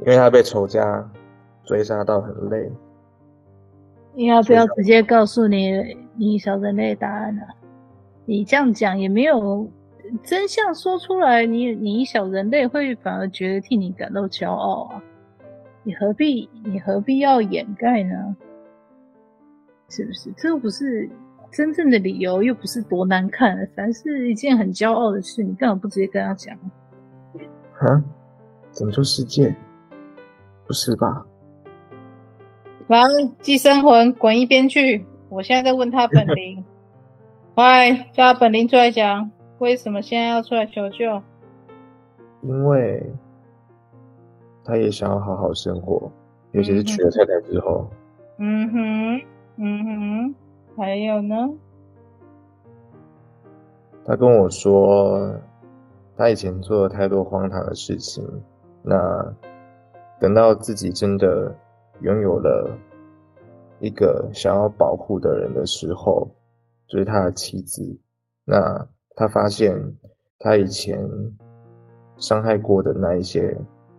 [0.00, 1.08] 因为他被仇家
[1.64, 2.70] 追杀到很累。
[4.18, 7.42] 你要不要直接告诉你你小人类答案呢？
[8.26, 9.70] 你这样讲也没有
[10.24, 15.00] 真相说出来，你你小人类会反而觉得替你感到骄傲啊！
[15.84, 18.36] 你何必你何必要掩盖呢？
[19.88, 20.32] 是不是？
[20.36, 21.08] 这又不是
[21.52, 26.56] 真正的理由，又不是多难看，反是一件很骄傲的事，你干嘛不直接跟他讲？
[27.78, 28.02] 啊？
[28.72, 29.54] 拯救世界？
[30.66, 31.24] 不是吧？
[32.88, 33.00] 来，
[33.40, 35.04] 寄生魂滚一边去！
[35.28, 36.64] 我现在在问他本灵，
[37.54, 41.22] 快叫他本灵出来讲，为什么现在要出来求救？
[42.42, 43.04] 因为
[44.64, 46.10] 他也想要好好生活，
[46.52, 47.86] 尤其是娶了太太之后。
[48.38, 49.20] 嗯哼，
[49.56, 50.34] 嗯哼，
[50.76, 51.36] 还有呢？
[54.06, 55.34] 他跟我说。
[56.16, 58.24] 他以前做了太多荒唐的事情，
[58.82, 59.24] 那
[60.18, 61.54] 等到自己真的
[62.00, 62.76] 拥有了
[63.80, 66.28] 一个想要保护的人的时候，
[66.86, 67.98] 就是他的妻子，
[68.44, 69.74] 那他发现
[70.38, 70.98] 他以前
[72.16, 73.56] 伤害过的那一些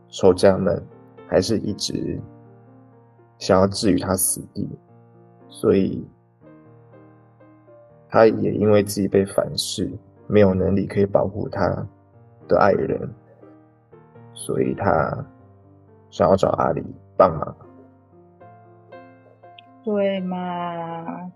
[0.09, 0.81] 仇家们，
[1.27, 2.19] 还是一直
[3.37, 4.67] 想要置于他死地，
[5.47, 6.05] 所以
[8.09, 9.89] 他也因为自己被反噬，
[10.27, 11.85] 没有能力可以保护他
[12.47, 13.09] 的爱人，
[14.33, 15.25] 所以他
[16.09, 16.83] 想要找阿里
[17.15, 17.55] 帮忙，
[19.83, 21.31] 对嘛？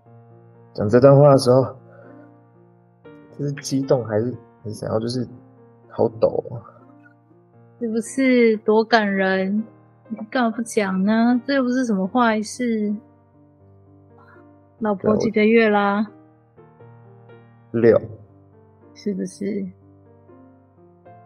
[0.74, 1.64] 讲这段话的时候，
[3.38, 4.98] 这是激动还是很想要？
[4.98, 5.26] 就是
[5.88, 6.58] 好抖啊，
[7.78, 9.62] 是不是多感人？
[10.08, 11.40] 你干嘛不讲呢？
[11.46, 12.94] 这又不是什么坏事。
[14.80, 16.06] 老婆几个月啦？
[17.70, 18.00] 六，
[18.94, 19.64] 是不是？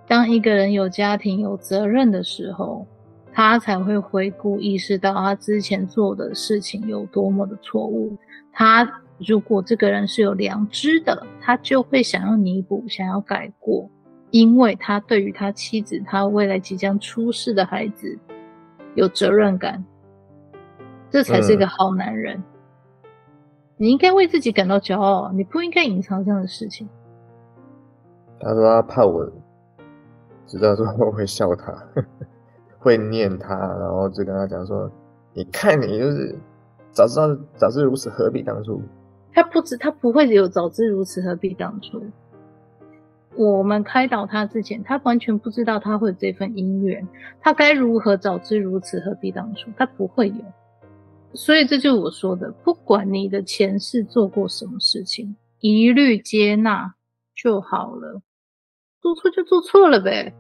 [0.07, 2.87] 当一个人有家庭、有责任的时候，
[3.39, 8.19] 他才会回顾、意识到他之前做的事情有多么的错误。
[8.53, 8.85] 他
[9.17, 13.89] 如果这个人是有良知的，他就会想要弥补、想要改过，
[14.33, 18.19] 因为他对于他妻子、他未来即将出世的孩子
[18.97, 19.85] 有责任感。
[21.09, 22.37] 这才是一个好男人。
[22.37, 22.45] 嗯。
[23.77, 26.89] 你应该为自己感到骄傲，你不应该隐藏这样的事情。
[28.41, 29.31] 他说他怕我。
[30.45, 31.73] 知道之后会笑他，
[32.89, 34.91] 会念他，然后就跟他讲说
[35.35, 36.35] ：“你看你就是
[36.91, 38.81] 早知道早知如此，何必当初？”
[39.35, 42.03] 他不知他不会有早知如此，何必当初？
[43.37, 47.07] 我们开导他之前，他完全不知道他会有这份姻缘，
[47.43, 49.71] 他该如何早知如此，何必当初？
[49.77, 50.43] 他不会有，
[51.35, 56.95] 所以这就是我说的，不管你的前世做过什么事情，一律接纳
[57.37, 58.23] 就好了。
[59.03, 60.35] 做错就做错了呗，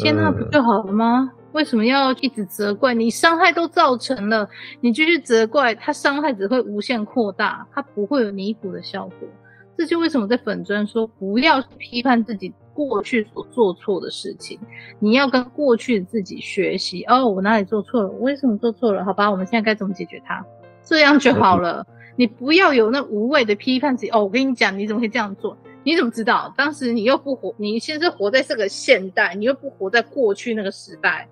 [0.00, 1.30] 接纳不就好了吗？
[1.52, 2.94] 为什么要一直责怪？
[2.94, 4.48] 你伤害都造成了，
[4.80, 9.28] 你继续责怪他，伤害只会无限扩大，他不会有弥补的效果。
[9.76, 14.58] 这就为什么在粉砖说不要批判自己过去所做错的事情，
[14.98, 17.02] 你要跟过去的自己学习。
[17.04, 18.08] 哦，我哪里做错了？
[18.10, 19.04] 我为什么做错了？
[19.04, 20.44] 好吧，我们现在该怎么解决它？
[20.84, 21.86] 这样就好了。
[22.16, 24.10] 你不要有那无谓的批判自己。
[24.10, 25.56] 哦，我跟你讲，你怎么可以这样做？
[25.82, 26.52] 你怎么知道？
[26.56, 31.28] 当时你又不活，你现在活在这个现代，你又不活在过去那个时代，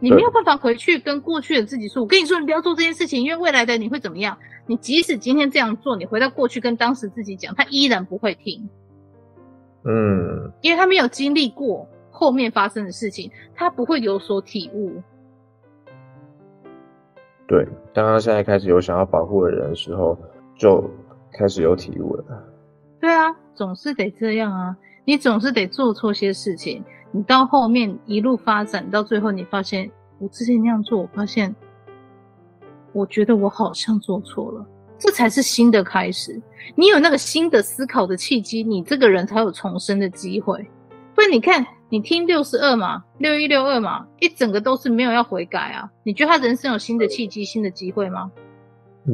[0.00, 4.36] 你没有办法回去跟过去的自己说：“我跟你说，你不要做这件事情，因为未来的你会怎么样？”
[4.68, 8.68] 你即使今天这样做，你回到过去跟当时自己讲，他依然不会听。
[9.84, 15.00] 嗯，因为他没有经历过后面发生的事情，他不会有所体悟。
[17.46, 20.18] 对，当他现在开始有想要保护的人的时候，
[20.56, 20.90] 就
[21.32, 22.24] 开始有体悟了。
[23.00, 24.76] 对啊，总是得这样啊！
[25.04, 26.82] 你总是得做错些事情，
[27.12, 31.54] 你到后面一路发展到最后，你发现我之前那样做，我发现
[32.92, 34.66] 我觉得我好像做错了，
[34.98, 36.40] 这才是新的开始。
[36.74, 40.66] 你有那个新的思考的契机，你这个人才有重生的机会。
[41.14, 45.88] 不然你看，你听六十二嘛，六一六二嘛，一整个都是没有要悔改啊！
[46.02, 48.30] 你觉得他人生有新的契机、新的机会吗？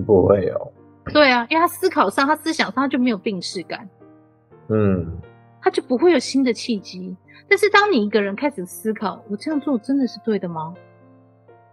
[0.07, 0.73] 不会有。
[1.07, 3.89] 对啊，因为他思考上，他思想上他就没有病识感。
[4.69, 5.19] 嗯，
[5.61, 7.17] 他就不会有新的契机。
[7.49, 10.75] 但是当你一个人开始思考，我这样做真的是对的吗？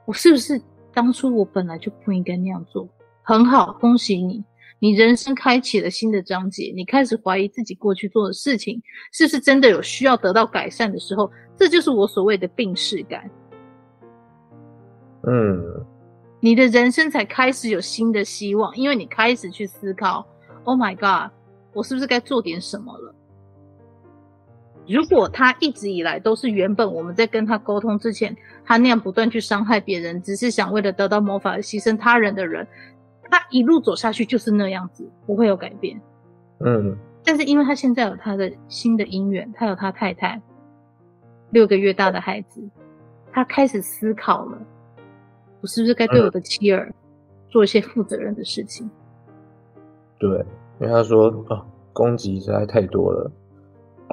[0.05, 0.59] 我是不是
[0.93, 2.87] 当初我本来就不应该那样做？
[3.21, 4.43] 很好，恭喜你，
[4.79, 6.73] 你人生开启了新的章节。
[6.75, 8.81] 你开始怀疑自己过去做的事情
[9.13, 13.29] 是不是真的有需要得到改善的时候，这就是我所谓的病识感。
[15.27, 15.85] 嗯，
[16.39, 20.25] 你的人生才开始有新的希望，因为你开始去思考
[20.63, 21.31] ：Oh my God，
[21.73, 23.13] 我是不是该做点什么了？
[24.87, 28.35] 如果他一直以来都是原本我们在跟他沟通之前，
[28.65, 32.67] 他那样不断去伤害别人，只是想为了得到魔法而牺牲他人的人，
[33.29, 36.01] 他一路走下去就是那样子，不会有改变。
[36.65, 40.41] 嗯，但是因为他现在有他的新的姻缘，他有他太太，
[41.51, 42.67] 六个月大的孩子，
[43.31, 44.57] 他开始思考了，
[45.61, 46.93] 我是不是该对我的妻儿
[47.49, 48.89] 做一些负责任的事情？
[50.17, 50.29] 对，
[50.79, 53.31] 因为他说啊，攻击实在太多了。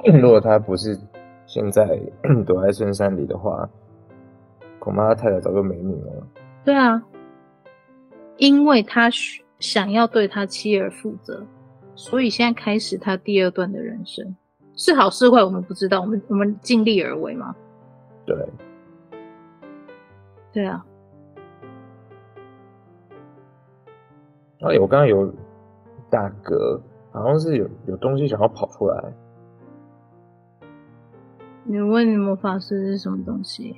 [0.21, 0.97] 如果他不是
[1.45, 1.99] 现在
[2.45, 3.67] 躲在深山里的话，
[4.79, 6.27] 恐怕他太太早就没命了。
[6.63, 7.01] 对啊，
[8.37, 9.09] 因为他
[9.59, 11.43] 想要对他妻儿负责，
[11.95, 14.35] 所以现在开始他第二段的人生，
[14.75, 17.55] 是好是坏我们不知道，我们我们尽力而为嘛。
[18.25, 18.37] 对，
[20.51, 20.85] 对啊。
[24.59, 25.31] 哎、啊，我刚刚有
[26.09, 26.81] 大哥，
[27.11, 29.13] 好像是有有东西想要跑出来。
[31.63, 33.75] 你问魔法师是什么东西？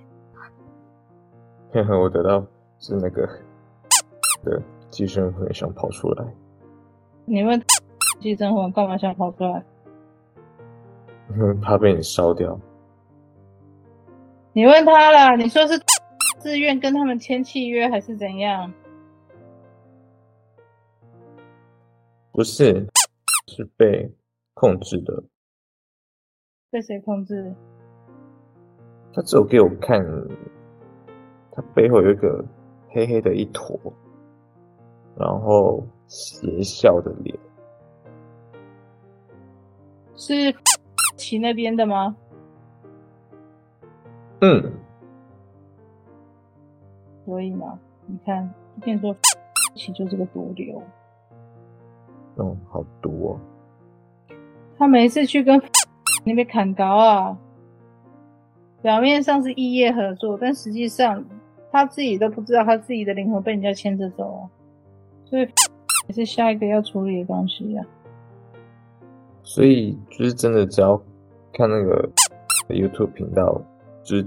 [1.74, 2.46] 呵呵，我得到
[2.80, 3.28] 是那个
[4.44, 6.26] 的寄生魂想跑出来。
[7.26, 7.62] 你问
[8.20, 9.64] 寄生魂干嘛想跑出来？
[11.62, 12.60] 怕被你烧掉。
[14.54, 15.80] 你问他了，你说是
[16.40, 18.72] 自愿跟他们签契约还是怎样？
[22.40, 22.88] 不是，
[23.48, 24.10] 是被
[24.54, 25.22] 控制的。
[26.72, 27.54] 被谁控制？
[29.12, 30.00] 他只有给我看，
[31.52, 32.42] 他背后有一个
[32.92, 33.78] 黑黑的一坨，
[35.18, 37.38] 然后邪笑的脸，
[40.16, 40.34] 是
[41.18, 42.16] 骑那边的吗？
[44.40, 44.64] 嗯，
[47.26, 49.14] 所以嘛，你看，我跟你说，
[49.76, 50.82] 齐就是个毒瘤。
[52.36, 53.40] 哦，好毒哦！
[54.78, 55.62] 他每一次去跟
[56.26, 57.38] 那边砍高啊。
[58.82, 61.24] 表面上是异业合作，但实际上
[61.70, 64.48] 他自己都不知道他自己的灵魂被人家牵着走，
[65.26, 65.42] 所以
[66.08, 67.84] 也是下一个要处理的东西呀、啊。
[69.44, 70.96] 所以就是真的，只要
[71.52, 72.10] 看那个
[72.70, 73.62] YouTube 频道，
[74.02, 74.26] 就是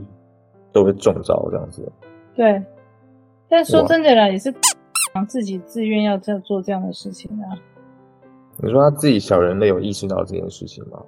[0.71, 1.91] 都会中招这样子。
[2.35, 2.63] 对，
[3.49, 4.53] 但说真的啦，也是
[5.27, 7.57] 自己自愿要这样做这样的事情啊。
[8.63, 11.03] 你说他自己小人类有意识到这件事情吗？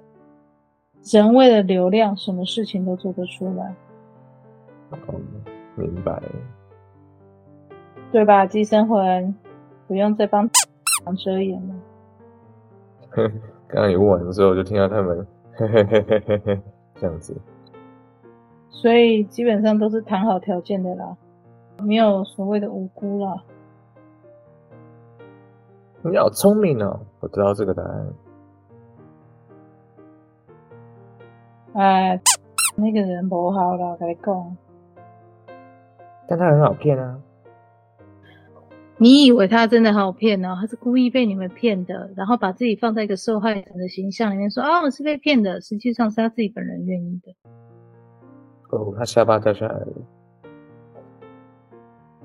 [1.13, 3.73] 人为了流量，什么事情都做得出来。
[4.91, 5.21] 嗯，
[5.75, 6.21] 明白。
[8.11, 8.45] 对吧？
[8.45, 9.33] 寄生魂，
[9.87, 10.49] 不用再帮
[11.23, 11.75] 遮掩了。
[13.67, 16.61] 刚刚你问完之后，就听到他们嘿嘿嘿嘿嘿嘿
[16.95, 17.39] 这样子。
[18.69, 21.15] 所以基本上都是谈好条件的啦，
[21.81, 23.41] 没有所谓的无辜啦。
[26.01, 28.13] 你好聪明哦，我知道这个答案。
[31.73, 32.21] 哎，
[32.75, 34.57] 那个人不好了，跟你讲。
[36.27, 37.19] 但他很好骗啊！
[38.97, 40.55] 你以为他真的好骗呢？
[40.61, 45.59] 他是故意被你们骗的，然后把自己放在一个受害者的形象里面，说啊，我是被骗的。
[45.61, 47.33] 实际上是他自己本人愿意的。
[48.69, 49.93] 哦，他下巴掉下来了。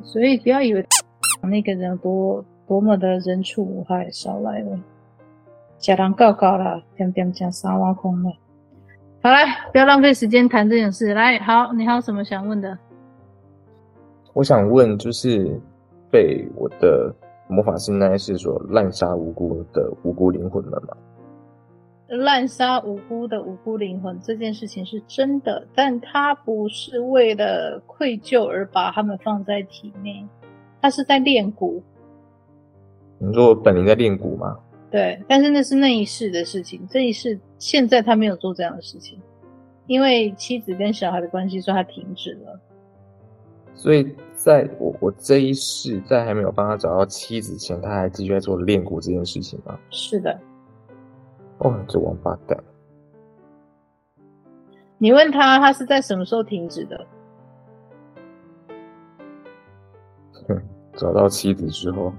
[0.02, 0.86] 所以不要以为
[1.42, 4.78] 那个人多多么的人畜无害，少来了，
[5.76, 8.30] 假人告告了，点点讲三挖空了。
[9.20, 11.12] 好来，不要浪费时间谈这件事。
[11.12, 12.78] 来，好，你还有什么想问的？
[14.34, 15.60] 我想问，就是
[16.12, 17.12] 被我的
[17.48, 20.96] 魔法师那一世所滥杀无辜的无辜灵魂们吗？
[22.06, 30.24] 滥杀无辜的无辜灵魂这件事情是真的，但他不是为了愧疚而把他们放在体内，
[30.80, 31.82] 他是在练蛊。
[33.22, 34.58] 你说我本灵在练蛊吗？
[34.90, 39.20] 对，但是那是那一世的事情，这一世现在他没有做这样的事情，
[39.86, 42.58] 因为妻子跟小孩的关系，所以他停止了。
[43.74, 49.78] 所以在我我这一世在还没有帮他找到妻子前，他还继续在做练蛊这件事情吗？
[49.90, 50.36] 是的。
[51.58, 52.58] 哦，这王八蛋！
[54.96, 57.06] 你问他，他是在什么时候停止的？
[60.48, 60.60] 哼，
[60.94, 62.12] 找到妻子之后。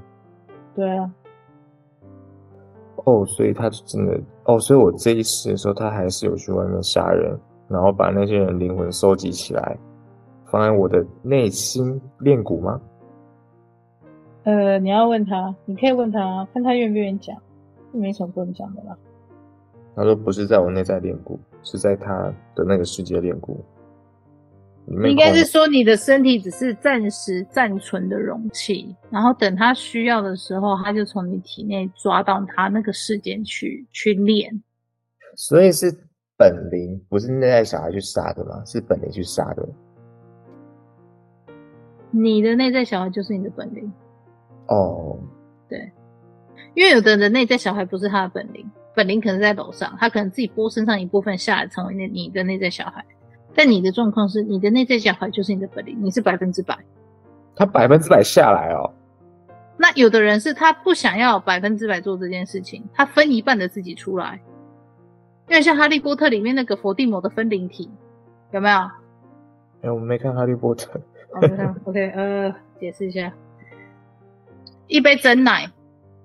[0.75, 1.11] 对啊。
[3.03, 4.13] 哦，所以他真的
[4.43, 7.35] 哦，哦，所以我这一次的时候，他还是有去外面杀人，
[7.67, 9.77] 然后把那些人灵魂收集起来，
[10.45, 12.79] 放在我的内心练蛊吗？
[14.43, 17.35] 呃，你要问他，你可以问他，看他愿不愿意讲，
[17.91, 18.95] 没什么不能讲的啦。
[19.95, 23.55] 他说不是在我内在练蛊，是在他的那个世界练蛊。
[24.87, 34.61] 应该是说你的身体只是暂时暂存的容器，然后等他需要的时候，他就从你体内抓到他那个世界去去练。
[35.35, 35.89] 所以是
[36.37, 38.61] 本灵，不是内在小孩去杀的吗？
[38.65, 39.69] 是本灵去杀的。
[42.09, 43.89] 你的内在小孩就是你的本灵。
[44.67, 45.17] 哦，
[45.69, 45.89] 对，
[46.73, 53.05] 因为有的人内在小孩不是他的本灵，本灵可能在楼上，他可能自己剥身上一部分下来，成为那你的内在小孩。
[53.53, 56.77] 但你的状况是，你的内在小孩就是你的本领，你是百分之百。
[57.55, 58.89] 他百分之百下来哦。
[59.77, 64.39] 那有的人是他不想要百分之百做这件事情，他分一半的自己出来。
[65.49, 67.89] 因为像哈利波特里面那个伏地魔的分灵体，
[68.51, 68.77] 有没有？
[68.77, 68.89] 哎、
[69.81, 70.89] 欸，我没看哈利波特。
[71.83, 73.33] OK， 呃，解释一下，
[74.87, 75.69] 一杯真奶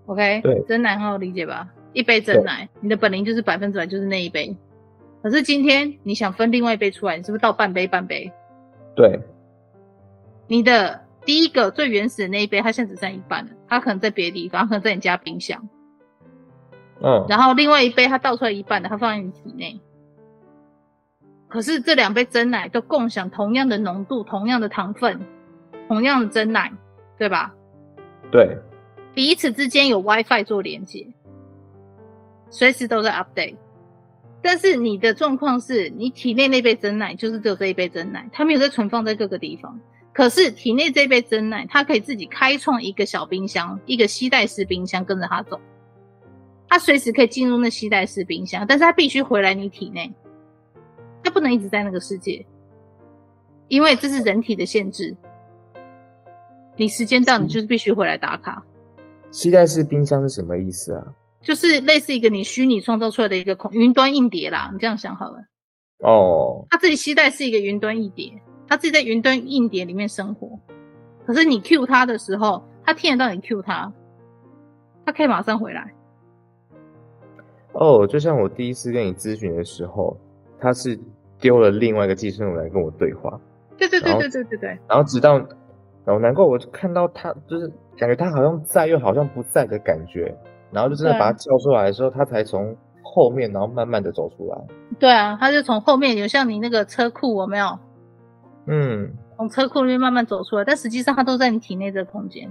[0.07, 1.68] ，OK，对，真奶很好理解吧？
[1.93, 4.57] 一杯真奶，你的本灵就是百分之百就是那一杯。
[5.27, 8.33] 可是今天你想分另外一杯出来，你是不是倒半杯半杯？
[8.95, 9.18] 对，
[10.47, 15.68] 你的第一个最原始的那一杯，它现在只剩一半了，它可能在别的地方，可能在你家冰箱。
[17.03, 19.81] 嗯，然后另外一杯它倒出来一半的，它放在你体内。
[21.49, 25.20] 可是这两杯真奶都共享同样的浓度、同样的糖分、
[25.89, 26.72] 同样的真奶，
[27.18, 27.53] 对吧？
[28.31, 28.57] 对，
[29.12, 31.05] 彼此之间有 WiFi 做连接，
[32.49, 33.57] 随时都在 update。
[34.47, 39.78] 但是你的状况是你体内那杯真奶就是只有这一杯真奶，它没有再存放在各个地方。
[40.12, 45.61] 可是体内这一杯真奶，它可以自己开创一个小冰箱，一个吸带式冰箱，跟着它走。
[46.68, 50.14] 它随时可以进入那吸带式冰箱，但是它必须回来你体内，
[51.24, 52.47] 它不能一直在那个世界，
[53.66, 55.16] 因为这是人体的限制。
[56.76, 58.64] 你时间到，你就是必须回来打卡。
[59.32, 61.05] 吸带式冰箱是什么意思啊？
[61.47, 65.36] 就是类似一个你虚拟创造出来的一个空云端硬碟啦，你这样想好了。
[66.01, 68.32] 哦，他自己期待是一个云端硬碟，
[68.66, 70.59] 他自己在云端硬碟里面生活。
[71.24, 73.92] 可是你 Q 他的时候，他听得到你 Q 他，
[75.05, 75.94] 他可以马上回来。
[77.74, 80.18] 哦，就像我第一次跟你咨询的时候，
[80.59, 80.99] 他是
[81.38, 83.40] 丢了另外一个寄生虫来跟我对话。
[83.78, 84.78] 对对对对对对对。
[84.88, 90.36] 然后直到，然后难怪我看到他，就是感觉他好像在又好像不在的感觉。
[90.71, 94.59] 然后就真的把他叫出来的时候，他才从后面，然后慢慢的走出来。
[94.99, 97.79] 对啊，他就从后面，有像你那个车库，有没有？
[98.67, 102.51] 嗯，从车库里面慢慢走出来，但实际上他都在你体内这个空间。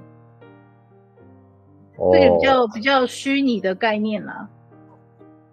[1.97, 4.47] 哦，这个比较比较虚拟的概念啦。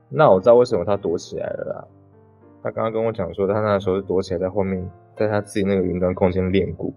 [0.09, 1.85] 那我知道为什么他躲起来了啦。
[2.63, 6.95] 他刚刚跟我讲说，他那时候是躲起来在后面，在他自己那个云端空间练鼓。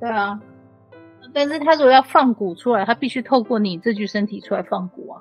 [0.00, 0.40] 对啊。
[1.32, 5.20] 但是他如果要放蛊出来，他必须透过你这具身体出来放蛊啊。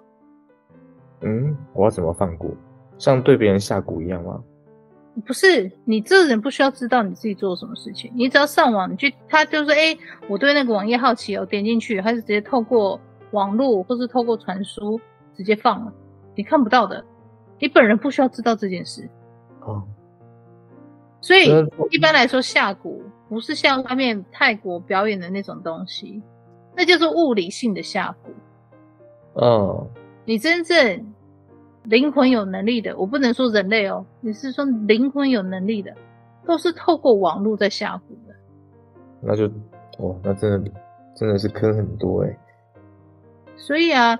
[1.22, 2.51] 嗯，我要怎么放蛊？
[2.97, 4.41] 像对别人下蛊一样吗？
[5.26, 9.97] 不是，你这人不需要知道你自己做什么事情，你只要上网，你去，他就说，哎，
[10.28, 12.99] 我对那个网页好奇哦，点进去，他是直接透过
[13.32, 14.99] 网络或是透过传输
[15.36, 15.93] 直接放了，
[16.36, 17.03] 你看不到的，
[17.60, 19.10] 你本人不需要知道这件事。
[19.62, 19.84] 哦。
[21.22, 21.50] 所以
[21.92, 23.02] 一般来说下蛊。
[23.30, 26.20] 不是像外面泰国表演的那种东西，
[26.76, 29.40] 那就是物理性的下蛊。
[29.40, 29.88] 哦，
[30.26, 31.14] 你真正
[31.84, 35.94] 灵魂有能力的，我不能说人类哦，你是说灵魂有能力的，
[36.48, 38.34] 都是透过网络在下蛊的。
[39.22, 39.46] 那就
[40.00, 40.72] 哦，那真的
[41.16, 42.36] 真的是坑很多哎。
[43.58, 44.18] 所以啊，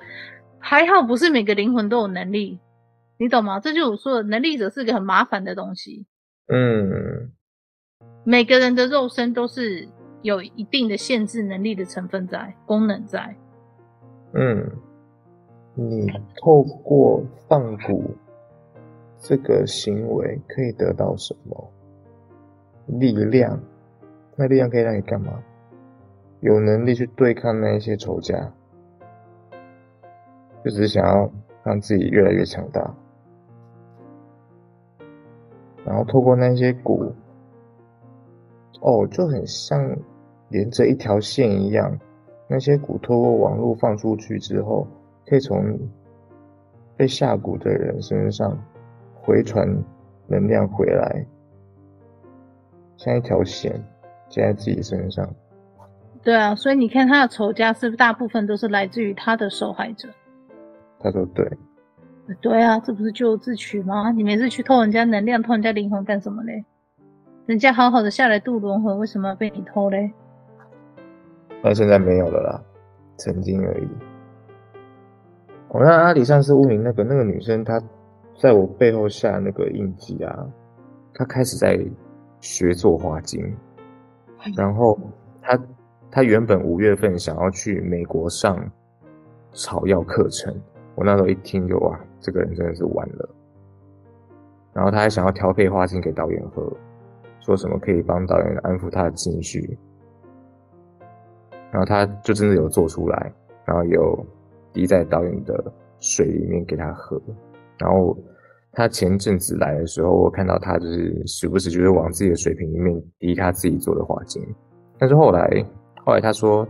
[0.60, 2.60] 还好不是每个灵魂都有能力，
[3.18, 3.60] 你懂吗？
[3.60, 6.06] 这就是我说的，能力者是个很麻烦的东西。
[6.50, 7.32] 嗯。
[8.24, 9.88] 每个人的肉身都是
[10.22, 13.36] 有一定的限制能力的成分在，功能在。
[14.34, 14.70] 嗯，
[15.74, 18.04] 你透过放蛊
[19.18, 21.72] 这个行为可以得到什么？
[22.88, 23.60] 力量？
[24.36, 25.42] 那力量可以让你干嘛？
[26.42, 28.50] 有能力去对抗那一些仇家，
[30.64, 31.30] 就只是想要
[31.64, 32.96] 让自己越来越强大，
[35.90, 37.12] 然后透过那些蛊。
[38.82, 39.98] 哦，就很像
[40.48, 42.00] 连着一条线一样，
[42.48, 44.88] 那些蛊透过网络放出去之后，
[45.26, 45.78] 可以从
[46.96, 48.58] 被下蛊的人身上
[49.22, 49.68] 回传
[50.28, 51.26] 能量回来，
[52.96, 53.74] 像一条线
[54.30, 55.28] 接在自己身上。
[56.24, 60.08] 对啊，所以你看他的仇家是不是大部分都是来自于他的受害者？
[61.00, 61.46] 他说对，
[62.36, 64.12] 对啊，这不是咎由自取吗？
[64.12, 66.64] 你每次去偷人家能量、偷人家灵魂干什么嘞？
[67.46, 70.12] 人家好好的下来渡轮回，为什么要被你偷嘞？
[71.64, 72.62] 那现在没有了啦，
[73.18, 73.88] 曾经而已。
[75.70, 77.82] 我、哦、那阿里上次问你那个那个女生，她
[78.40, 80.48] 在我背后下那个印记啊，
[81.14, 81.80] 她开始在
[82.40, 83.44] 学做花精，
[84.56, 84.98] 然后
[85.42, 85.60] 她
[86.10, 88.58] 她原本五月份想要去美国上
[89.52, 90.56] 草药课程，
[91.00, 93.30] 我那时候一听就哇，这个人真的是完了。
[94.74, 96.70] 然后他还想要调配花精给导演喝。
[97.40, 99.78] 说什么可以帮导演安抚他的情绪，
[101.72, 103.34] 然后他就真的有做出来，
[103.66, 104.24] 然后有
[104.74, 107.20] 滴在导演的水里面给他喝。
[107.78, 108.16] 然后
[108.74, 114.46] 他前阵子来的时候，我看到他就是时不时就是往自己的水瓶里面滴他自己做的花精。
[114.98, 115.66] 但是后来，
[116.06, 116.68] 后来他说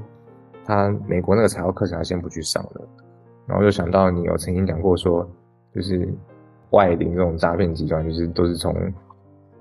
[0.64, 2.88] 他美国那个材料课程他先不去上了。
[3.50, 5.28] 然后就想到你有曾经讲过说，
[5.76, 6.08] 就是
[6.70, 8.74] 外领这种诈骗集团，就是都是从。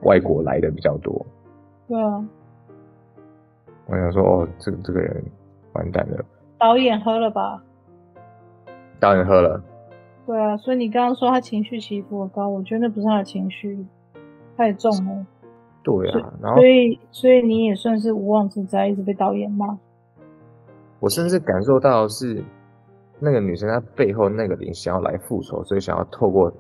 [0.03, 1.27] 外国来的比较多，
[1.89, 2.25] 对啊。
[3.87, 5.25] 我想说，哦，这个这个人
[5.73, 6.25] 完蛋了。
[6.57, 7.61] 导演喝了吧？
[9.01, 9.61] 导演喝了。
[10.25, 13.85] 对啊，所以你刚刚说他情绪起伏很高，我觉得那不是他的情绪，
[14.57, 15.27] 太重了。
[15.83, 19.77] 对啊，然后所以所以你也算是无妄之灾，一直被导演骂。
[21.01, 22.41] 我甚至感受到是
[23.21, 26.53] 那个女生她背后那个灵想要来复仇，所以想要透过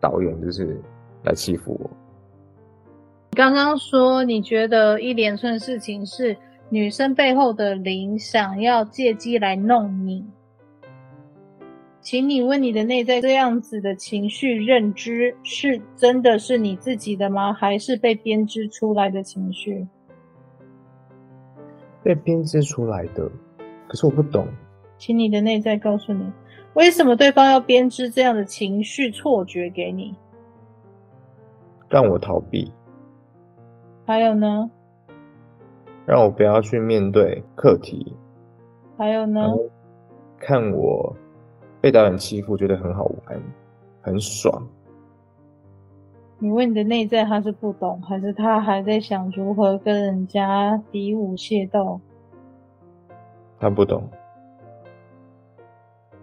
[0.00, 0.80] 导演就是
[1.24, 1.90] 来欺负我。
[3.32, 6.36] 刚刚说你觉得一连串事情是
[6.68, 10.26] 女生背后的灵想要借机来弄你，
[12.00, 17.52] 请你问你的内在，这样子的情绪认知是真的是你自己的吗？
[17.54, 19.86] 还是被编织出来的情绪？
[22.02, 23.30] 被编织出来的，
[23.88, 24.46] 可是我不懂。
[25.02, 26.32] 请你的内在告诉你，
[26.74, 30.14] 为什么对方要编织这样的情绪错觉给你，
[31.88, 32.70] 让我逃避。
[34.06, 34.70] 还有呢？
[36.06, 38.14] 让我不要去面对课题。
[38.96, 39.44] 还有呢？
[40.38, 41.12] 看我
[41.80, 43.42] 被导演欺负，觉得很好玩，
[44.02, 44.64] 很爽。
[46.38, 52.00] 你问你的内在，他是不懂，还是他还在想如何跟人家比武械斗？
[53.58, 54.08] 他不懂。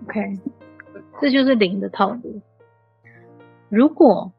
[0.09, 0.39] OK，
[1.21, 2.41] 这就是零的套路。
[3.69, 4.31] 如果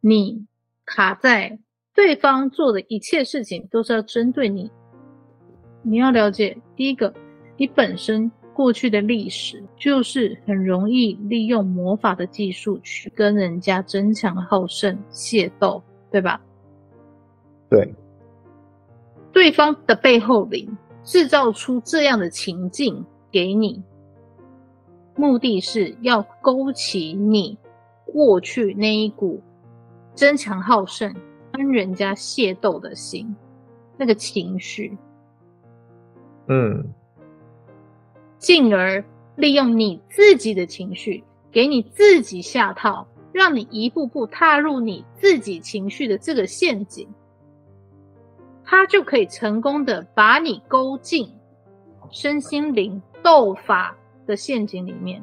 [0.00, 0.46] 你
[0.84, 1.58] 卡在。
[1.92, 4.70] 对方做的一切事情都是要针对你，
[5.82, 7.12] 你要了解，第一个，
[7.58, 16.40] 你本身过去的历史就是很容易利用魔法的技术去跟人家争强好胜、械斗，对吧？
[17.68, 17.92] 对。
[19.32, 23.82] 对方的背后灵制造出这样的情境给你，
[25.16, 27.58] 目的是要勾起你
[28.06, 29.42] 过去那一股
[30.14, 31.14] 争强好胜。
[31.52, 33.34] 跟人家械斗的心，
[33.98, 34.96] 那个情绪，
[36.46, 36.94] 嗯，
[38.38, 39.04] 进而
[39.34, 47.06] 利用你自己的情绪，给你自己下套，让你一步步踏入你自己情绪的这个陷阱，
[48.64, 51.28] 他就可以成功的把你勾进
[52.10, 53.94] 身心灵斗法
[54.30, 55.22] 的陷阱里面。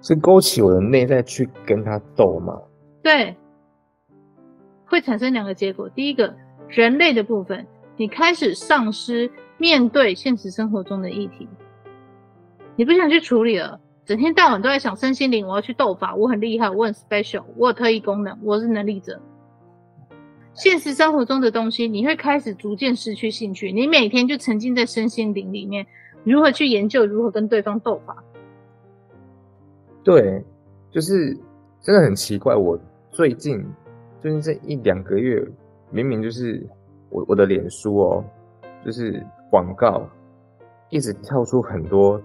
[0.00, 2.56] 是勾起我的内在去跟他斗吗？
[3.02, 3.36] 对，
[4.86, 5.88] 会产生两个结果。
[5.88, 6.32] 第一个，
[6.68, 7.66] 人类的部分，
[7.96, 11.48] 你开始丧失面对现实生活中的议题，
[12.76, 19.20] 你不想去处理了，整天到晚都在想身心灵，我要去斗法，我很厉害，我很 special，我有特异功能，我是能力者。
[20.56, 25.86] 现实生活中的东西，你会开始逐渐失去兴趣，你每天就沉浸在身心灵里面，
[26.24, 28.24] 如何去研究，如何跟对方斗法。
[30.02, 30.42] 对，
[30.90, 31.36] 就是
[31.82, 32.56] 真的很奇怪。
[32.56, 32.78] 我
[33.10, 33.62] 最近
[34.22, 35.46] 最近这一两个月，
[35.90, 36.66] 明明就是
[37.10, 38.24] 我我的脸书哦，
[38.82, 40.08] 就是广告
[40.88, 42.18] 一直跳出很多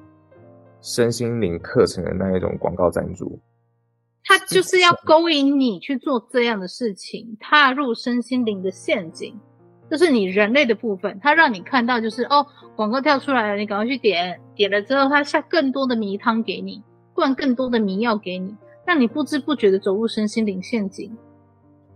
[0.79, 3.38] 身心灵课程的那一种广告赞助。
[4.24, 9.39] 他就是要勾引你去做这样的事情，踏入身心灵的陷阱。
[9.89, 12.45] 这是你人类的部分，他让你看到就是哦，
[12.76, 16.82] 广告跳出来了，你赶快去点，点了之后他下更多的迷汤给你。
[17.13, 18.55] 灌更多的迷药给你，
[18.86, 21.15] 让你不知不觉的走入身心灵陷阱。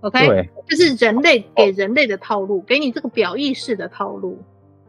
[0.02, 4.38] OK，对，这是人类给人类的套路，给你这个表意识的套路。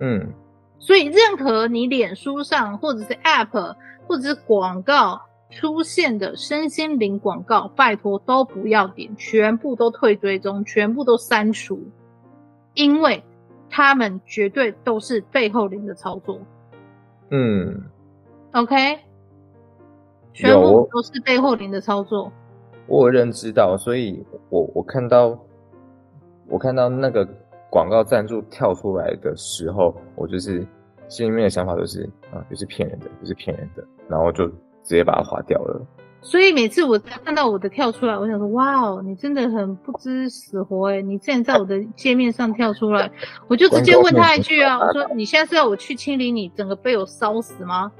[0.00, 0.32] 嗯，
[0.80, 3.76] 所以任何你脸书上或者是 App
[4.08, 11.80] 或者是广告出现的身心灵广告，拜托都不要点，全部都退追踪，全部都删除，
[12.74, 13.22] 因为
[13.70, 16.38] 他们绝对都是背后灵的操作。
[17.30, 17.82] 嗯
[18.52, 18.98] ，OK。
[20.32, 22.30] 全部都是背后灵的操作。
[22.86, 25.38] 我有认知到，所以我我看到
[26.46, 27.26] 我看到那个
[27.70, 30.62] 广告赞助跳出来的时候，我就是
[31.08, 34.46] 心里面的想法就是啊，就是骗人的，就是骗人的，然后就
[34.86, 35.86] 直接把它划掉了。
[36.22, 43.08] 所以每次我看到我的跳出来，我想说，哇哦，你真的很不知死活诶，你竟然在我的界面上跳出来，
[43.46, 47.92] 我就直接问他一句啊，我说你现在是要我去清理你整个被我烧死吗？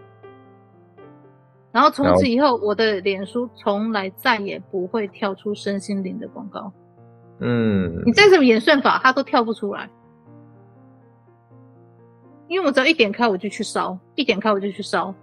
[1.71, 6.73] 然后从此以后，我的脸书从来再也不会跳出身心灵的广告。
[7.39, 9.89] 嗯，你再怎么演算法，它都跳不出来，
[12.49, 15.15] 因为我只要一点开我就去烧，一点开我就去烧。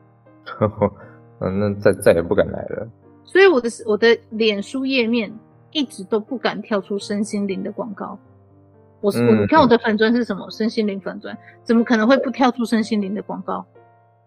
[1.43, 2.87] 嗯，那再再也不敢来了。
[3.25, 5.31] 所以我的我的脸书页面
[5.71, 8.17] 一直都不敢跳出身心灵的广告。
[9.01, 10.49] 我是、嗯、你看我的粉专是什么？
[10.49, 13.65] 身心灵粉专，怎么可能会不跳出身心灵的广告？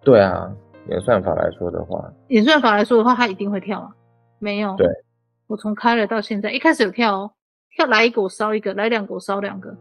[0.03, 0.51] 对啊，
[0.89, 3.91] 演算法来说的话，演算法来说的话，它一定会跳啊。
[4.39, 4.87] 没有，对，
[5.47, 7.31] 我从开了到现在，一开始有跳哦，
[7.75, 9.75] 跳来一个我烧一个，来两个我烧两个。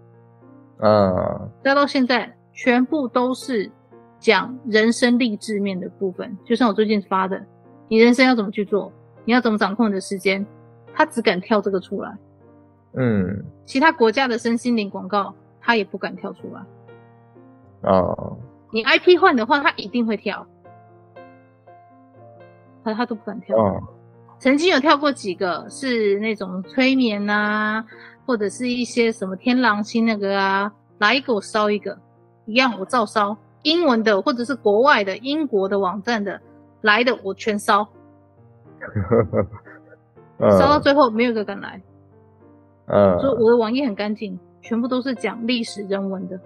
[0.79, 3.69] 嗯，再到现在，全部都是。
[4.19, 7.41] 讲人生励志面的部分，就像我最近发的，
[7.87, 8.91] 你人生要怎么去做，
[9.23, 10.45] 你要怎么掌控你的时间，
[10.93, 12.17] 他只敢跳这个出来。
[12.93, 16.61] 嗯，其他国家的身心灵广告，他也不敢跳出来。
[17.91, 18.37] 哦，
[18.71, 20.47] 你 IP 换的话，他一定会跳，
[22.83, 23.57] 他他都不敢跳。
[23.57, 23.83] 哦，
[24.39, 27.85] 曾经有跳过几个，是那种催眠啊，
[28.25, 31.95] 或者是一些什么天狼星那个啊，来一个我烧一个，
[32.45, 33.37] 一样我照烧。
[33.65, 36.39] 英文的或者是国外的英国的网站的
[36.81, 37.85] 来的我全烧，
[40.39, 41.81] 烧到最后没有一个敢来。
[42.85, 46.39] 嗯，所以我的网页很干净，全部都是讲历史人文的，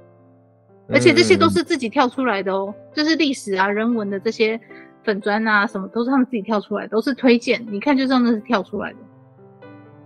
[0.88, 4.57] 而且这些都是自己跳出来的哦，就是历史啊人文的这些
[5.03, 8.97] 粉砖啊什么都是他们自己跳出来的，都是推荐，你看就知道那是跳出来的。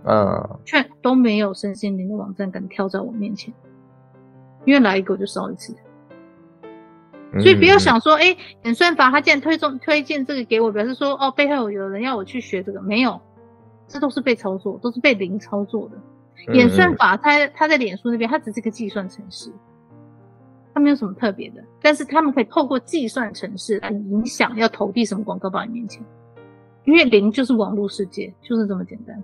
[0.06, 3.54] 嗯，却都没有身心灵的网站敢跳在我面前，
[4.64, 5.72] 因为来一个我就烧一次。
[7.40, 13.20] 所以不要想说，哎、欸，演算法他竟然推送推荐这个给我，表示说，哦，背后有人要我去学这个，没有，
[13.88, 15.96] 这都是被操作，都是被零操作的。
[16.52, 19.50] 演算法它它在脸书那边，它只是个计算程式，
[20.74, 26.04] 它没有什么特别的，但是他们可以透过计算程式来影响要投递什么广告到你面前，
[26.84, 29.20] 因为零就是网络世界，就是这么简单。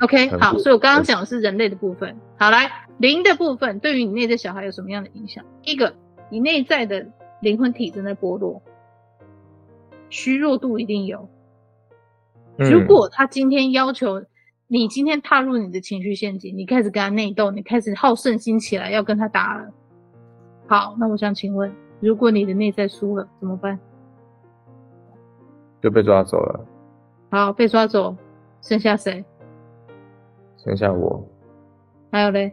[0.00, 5.44] OK，好，所以我刚刚讲的是人类的部分，好，来零的部分对于你内在小孩有什么样的影响？
[5.62, 5.94] 第一个，
[6.30, 7.06] 你内在的。
[7.40, 8.62] 灵魂体正在剥落，
[10.10, 11.28] 虚弱度一定有。
[12.56, 14.22] 如果他今天要求
[14.66, 19.70] 你今天踏入你的情绪陷阱，你开始跟他内斗，你开始好胜心起来要跟他打了。
[20.66, 23.78] 好，那我想请问，如果你的内在输了怎么办？
[25.80, 26.66] 就被抓走了。
[27.30, 28.16] 好，被抓走，
[28.60, 29.24] 剩下谁？
[30.56, 31.24] 剩下我。
[32.10, 32.52] 还有嘞？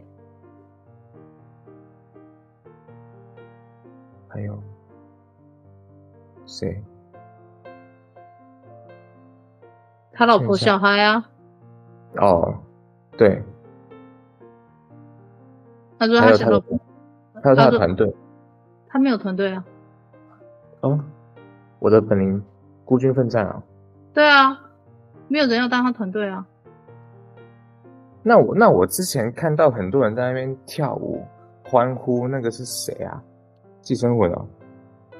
[4.28, 4.62] 还有。
[6.46, 6.82] 谁？
[10.12, 11.28] 他老婆小孩啊？
[12.16, 12.54] 哦，
[13.18, 13.42] 对。
[15.98, 16.78] 他说他小老婆，
[17.42, 18.16] 他有他的团队。
[18.88, 19.64] 他没有团队啊。
[20.80, 20.98] 哦，
[21.78, 22.42] 我的本领
[22.84, 23.62] 孤军奋战啊。
[24.14, 24.58] 对啊，
[25.28, 26.46] 没有人要当他团队啊。
[28.22, 31.22] 那我那我之前看到很多人在那边跳舞
[31.64, 33.22] 欢呼，那个是谁啊？
[33.82, 34.44] 寄生魂啊。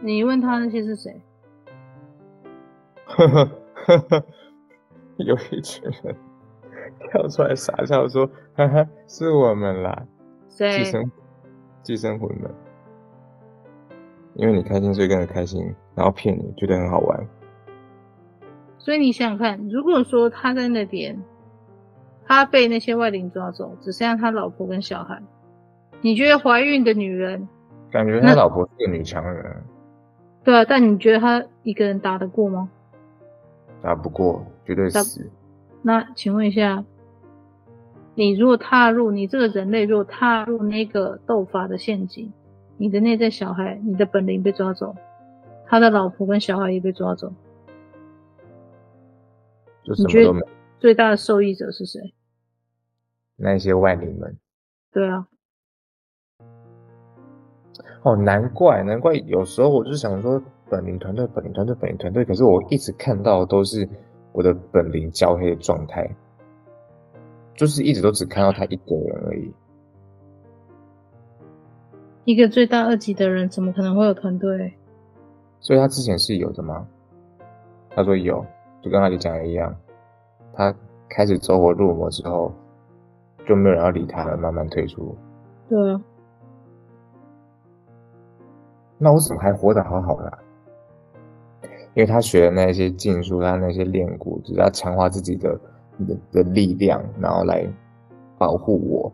[0.01, 1.21] 你问他那些是谁？
[3.07, 4.25] 呵呵呵呵，
[5.17, 6.15] 有一群人
[7.11, 10.07] 跳出来傻笑说：“哈哈，是我们啦，
[10.49, 10.79] 谁？
[10.79, 11.11] 寄生
[11.83, 12.51] 寄生魂们，
[14.35, 17.27] 因为你开心，所以跟着开心，然后骗你，觉得很好玩。
[18.79, 21.19] 所以你想想看，如果说他在那边，
[22.27, 25.23] 他被那些外灵抓走，只剩下他老婆跟小孩，
[26.03, 27.49] 你觉得怀孕的女人，
[27.91, 29.65] 感觉他老婆是个女强人。”
[30.47, 32.71] 对啊，但你觉得他一个人打得过吗？
[33.83, 35.29] 打不过，绝对死。
[35.83, 36.85] 那请问一下，
[38.15, 42.33] 你如果踏入你这个人类，如果踏入那个斗法的陷阱，
[42.77, 44.95] 你的内在小孩、你的本灵被抓走，
[45.67, 47.33] 他的老婆跟小孩也被抓走，
[49.83, 50.39] 就什么都没。
[50.39, 52.15] 你觉得最大的受益者是谁？
[53.35, 54.37] 那些外灵们。
[54.93, 55.27] 对啊。
[58.07, 60.41] 哦，难怪难怪，有时候我就想说，
[60.71, 63.89] 本灵团队，本灵团队，本灵团队，可是我一直看到都是
[64.31, 66.09] 我的本灵焦黑的状态，
[67.57, 69.53] 就是一直都只看到他一个人而已。
[72.27, 74.73] 一个最大二级的人，怎么可能会有团队？
[75.59, 76.87] 所以他之前是有的吗？
[77.91, 78.47] 他说有，
[78.83, 79.75] 就跟阿里讲的一样，
[80.55, 80.73] 他
[81.09, 82.53] 开始走火入魔之后，
[83.49, 85.13] 就没有人要理他了，慢慢退出。
[85.69, 86.01] 对啊。
[88.99, 90.39] 那我怎么还活得好好的？
[91.95, 95.59] 因为他学的那些禁术，他那些练骨，只是要强化自己的
[96.07, 97.67] 的的力量，然后来
[98.37, 99.13] 保护我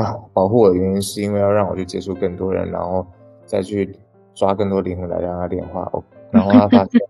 [0.00, 0.16] 啊！
[0.34, 3.06] 保护我的原因是因为要让我去接触更多人，然后
[3.46, 3.96] 再去
[4.34, 5.88] 抓更多灵魂来让他炼化。
[5.92, 7.00] 哦，然后他发现，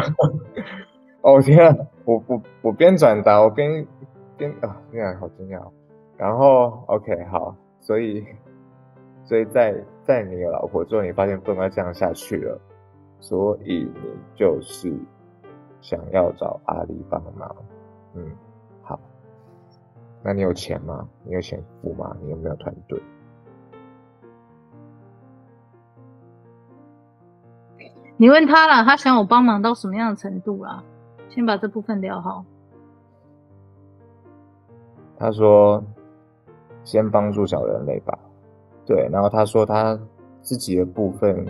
[1.20, 1.76] 哦天啊！
[2.04, 3.86] 我我我边转达，我边
[4.36, 5.60] 边啊，天啊，好惊讶！
[6.16, 8.24] 然后 OK 好，所以
[9.24, 9.74] 所以在
[10.04, 12.60] 在你有老婆之后，你发现不能再这样下去了。
[13.20, 14.92] 所以你就是
[15.80, 17.54] 想要找阿里帮忙，
[18.14, 18.30] 嗯，
[18.82, 18.98] 好，
[20.24, 21.08] 那你有钱吗？
[21.22, 22.16] 你有钱付吗？
[22.20, 23.00] 你有没有团队？
[28.16, 30.82] 你问他了，他想我帮忙到什么样的程度啦？
[31.28, 32.44] 先把这部分聊好。
[35.16, 35.82] 他说，
[36.82, 38.18] 先帮助小人类吧。
[38.86, 39.98] 对，然后他说他
[40.40, 41.46] 自己的部分。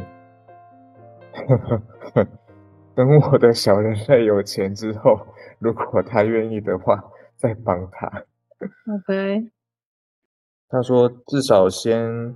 [2.94, 5.18] 等我的小人类有钱之后，
[5.58, 7.02] 如果他愿意的话，
[7.36, 8.06] 再帮他。
[8.94, 9.50] OK。
[10.68, 12.34] 他说至少先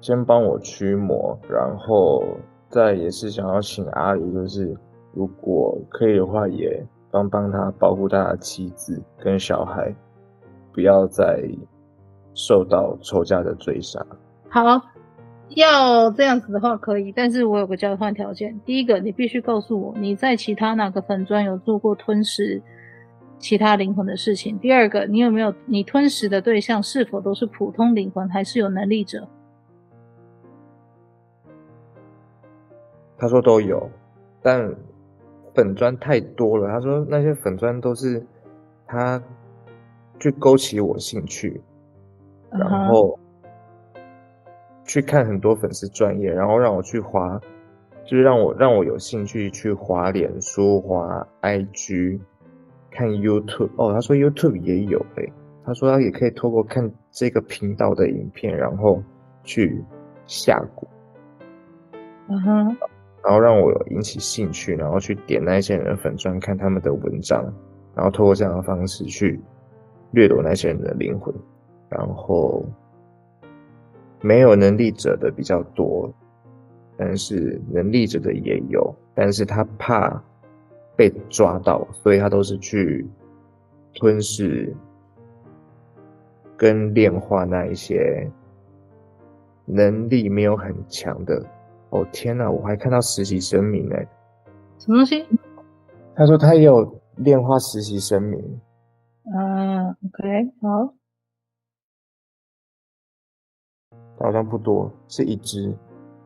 [0.00, 2.24] 先帮我驱魔，然后
[2.68, 4.76] 再也是想要请阿里，就是
[5.12, 9.92] 如果可以的话，也帮帮他保护他的妻子跟小孩，
[10.72, 11.42] 不要再
[12.34, 14.04] 受到仇家的追杀。
[14.48, 14.80] 好。
[15.54, 18.58] 要这样子的话可以，但是我有个交换条件。
[18.64, 22.62] 第一个，你必须告诉我你在其他哪个粉砖有做过吞噬
[23.38, 24.58] 其他灵魂的事情。
[24.58, 29.28] 第二个，你有没有你吞噬的对象是否都是普通灵魂，还是有能力者？
[33.18, 33.90] 他说都有，
[34.40, 34.74] 但
[35.54, 36.66] 粉砖太多了。
[36.70, 38.26] 他说那些粉砖都是
[38.86, 39.22] 他
[40.18, 41.71] 去勾起我兴趣，uh.
[42.58, 43.18] 然后。
[44.84, 47.40] 去看很多粉丝专业，然后让我去滑，
[48.04, 52.18] 就是让我让我有兴趣去滑脸书、滑 IG、
[52.90, 53.70] 看 YouTube。
[53.76, 55.32] 哦，他说 YouTube 也有诶，
[55.64, 59.00] 他说他也可以透过看这个频道的影片，然后
[59.44, 59.82] 去
[60.26, 60.84] 下蛊。
[62.28, 62.76] 嗯哼、uh，huh.
[63.22, 67.44] 然后让我有引起兴趣，然后去点那些人的粉专看他们的文章，
[67.94, 69.40] 然后透过这样的方式去
[70.10, 71.32] 掠夺那些人的灵魂，
[71.92, 72.64] 然后。
[74.24, 76.08] 没有能力者的比较多，
[76.96, 80.22] 但是能力者的也有，但是他怕
[80.94, 83.04] 被抓到，所以他都是去
[83.96, 84.72] 吞噬
[86.56, 88.30] 跟炼化那一些
[89.64, 91.44] 能力没有很强的。
[91.90, 94.06] 哦天哪，我还看到实习生命哎，
[94.78, 95.26] 什么东西？
[96.14, 98.40] 他说他也有炼化实习生命。
[99.34, 100.94] 嗯，OK，好。
[104.18, 105.74] 好像不多，是一只，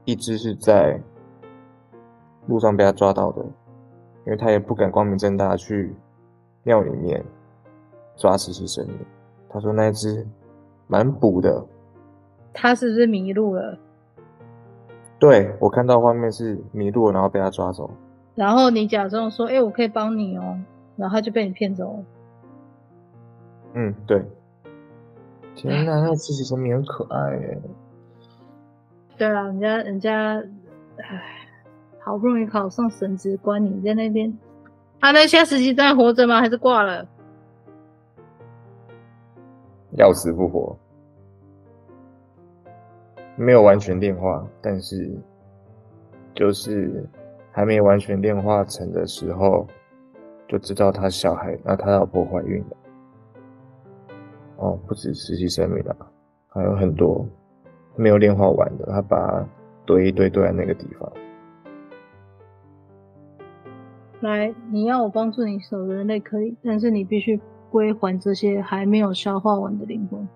[0.05, 1.01] 一只是在
[2.47, 3.43] 路上被他抓到的，
[4.27, 5.95] 因为他也不敢光明正大去
[6.63, 7.25] 庙里面
[8.17, 8.87] 抓实习生。
[9.49, 10.27] 他说那一只
[10.87, 11.65] 蛮补的。
[12.53, 13.79] 他是不是迷路了？
[15.19, 17.91] 对，我看到画面是迷路了，然后被他抓走。
[18.35, 20.59] 然后你假装说：“哎、欸，我可以帮你哦。”
[20.97, 22.05] 然后他就被你骗走了。
[23.75, 24.23] 嗯，对。
[25.57, 27.63] 天呐，那个实习生很可爱耶。
[29.19, 30.43] 对啊，人家人家，
[30.99, 31.49] 唉，
[31.99, 34.31] 好不容易考上神职官，你在那边，
[35.01, 36.41] 啊，那现在实习生还活着吗？
[36.41, 37.09] 还是挂了？
[39.93, 40.77] 要死不活，
[43.35, 45.11] 没有完全炼化，但是
[46.35, 47.03] 就是
[47.51, 49.67] 还没完全炼化成的时候，
[50.47, 52.77] 就知道他小孩，那他老婆怀孕了。
[54.57, 55.97] 哦，不止实习生没了，
[56.49, 57.27] 还有很多。
[57.99, 59.47] 没有炼化完的，他把它
[59.87, 61.11] 堆一堆堆在那个地方。
[64.21, 67.41] 来，你要我帮助你守人类可以，但是你必须
[67.71, 70.29] 归还这些还没有消化完的灵魂。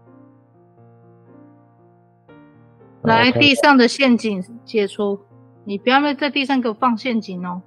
[3.03, 5.19] 来，地上的陷阱解除，
[5.65, 7.61] 你不要在地上给我放陷阱哦。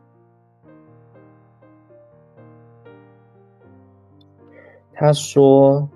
[4.93, 5.89] 他说，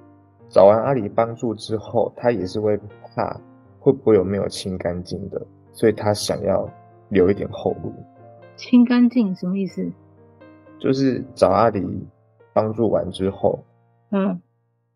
[0.50, 2.78] 找完阿里帮助之后，他也是会
[3.16, 3.40] 怕。
[3.80, 5.42] 会不会有没有清干净的？
[5.72, 6.70] 所以他想要
[7.08, 7.94] 留一点后路。
[8.58, 9.90] 清干净什么意思？
[10.78, 12.06] 就是找阿里
[12.52, 13.64] 帮助完之后，
[14.12, 14.42] 嗯，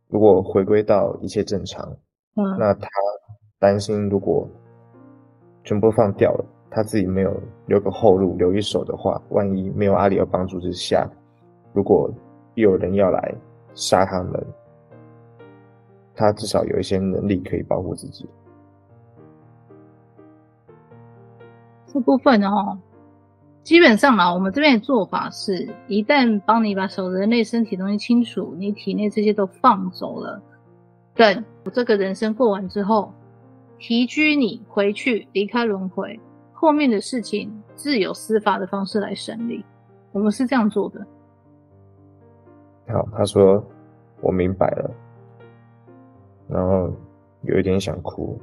[0.10, 1.88] 如果回归到一切正常，
[2.36, 2.89] 嗯，那他
[3.60, 4.45] 担心如果
[5.64, 7.34] 全部放掉了，他自己没有
[7.68, 11.10] 留个后路，留一手的话，万一没有阿里的帮助之下，
[11.72, 12.12] 如果
[12.56, 13.34] 有人要来
[13.74, 14.45] 杀他们，
[16.22, 18.30] 他至少有一些能力可以保护自己。
[21.88, 22.78] 这部分哦，
[23.63, 30.39] 基本上啊，我们这边的做法是，一旦帮你把手人类身体东西清除，你体内这些都放走了，
[31.15, 31.43] 等
[31.74, 33.11] 这个人生过完之后，
[33.80, 36.19] 提居你回去离开轮回。
[36.53, 39.65] 后面的事情自有司法的方式来审理，
[40.11, 41.03] 我们是这样做的。
[42.88, 43.61] 好，他说
[44.22, 44.91] 我明白了，
[46.52, 46.93] 然后
[47.43, 48.39] 有一点想哭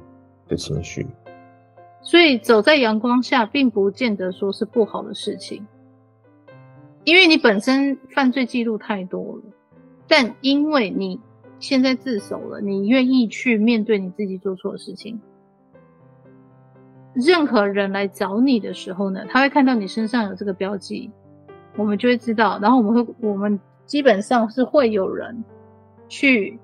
[0.47, 1.05] 的情绪。
[2.01, 5.67] 所以走在阳光下，并不见得说是不好的事情，
[7.03, 9.43] 因为你本身犯罪记录太多了，
[10.07, 11.19] 但因为你
[11.59, 15.19] 现在自首了，你愿意去面对你自己做错的事情。
[17.13, 21.11] 任何人来找你的时候呢，他会看到你身上有这个标记，
[21.75, 22.57] 我们就会知道。
[22.61, 25.43] 然后我们会，我们基本上是会有人
[26.07, 26.57] 去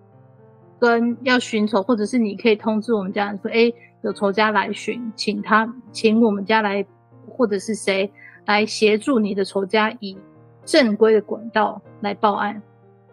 [0.80, 3.72] 跟要寻仇，或者是你可以通知我们家人说，哎，
[4.02, 6.86] 有仇家来寻，请他，请我们家来，
[7.30, 8.12] 或者是谁
[8.46, 10.18] 来协助你的仇家，以
[10.66, 12.62] 正规的管道来报案，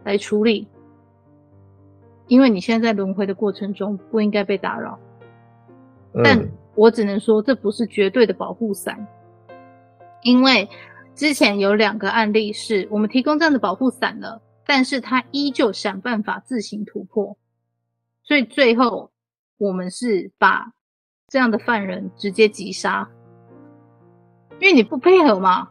[0.04, 0.66] 来处理。
[2.28, 4.98] 因为你现在在轮回的过程中，不应该被打扰，
[6.24, 6.38] 但。
[6.38, 9.06] 嗯我只能说，这不是绝对的保护伞，
[10.22, 10.66] 因为
[11.14, 17.36] 之前有两个案例是我们提供这样的保护伞了，但是他依旧想办法自行突破，
[18.24, 19.10] 所以最后
[19.58, 20.72] 我们是把
[21.28, 23.08] 这样的犯人直接击杀，
[24.60, 25.70] 因为你不配合嘛，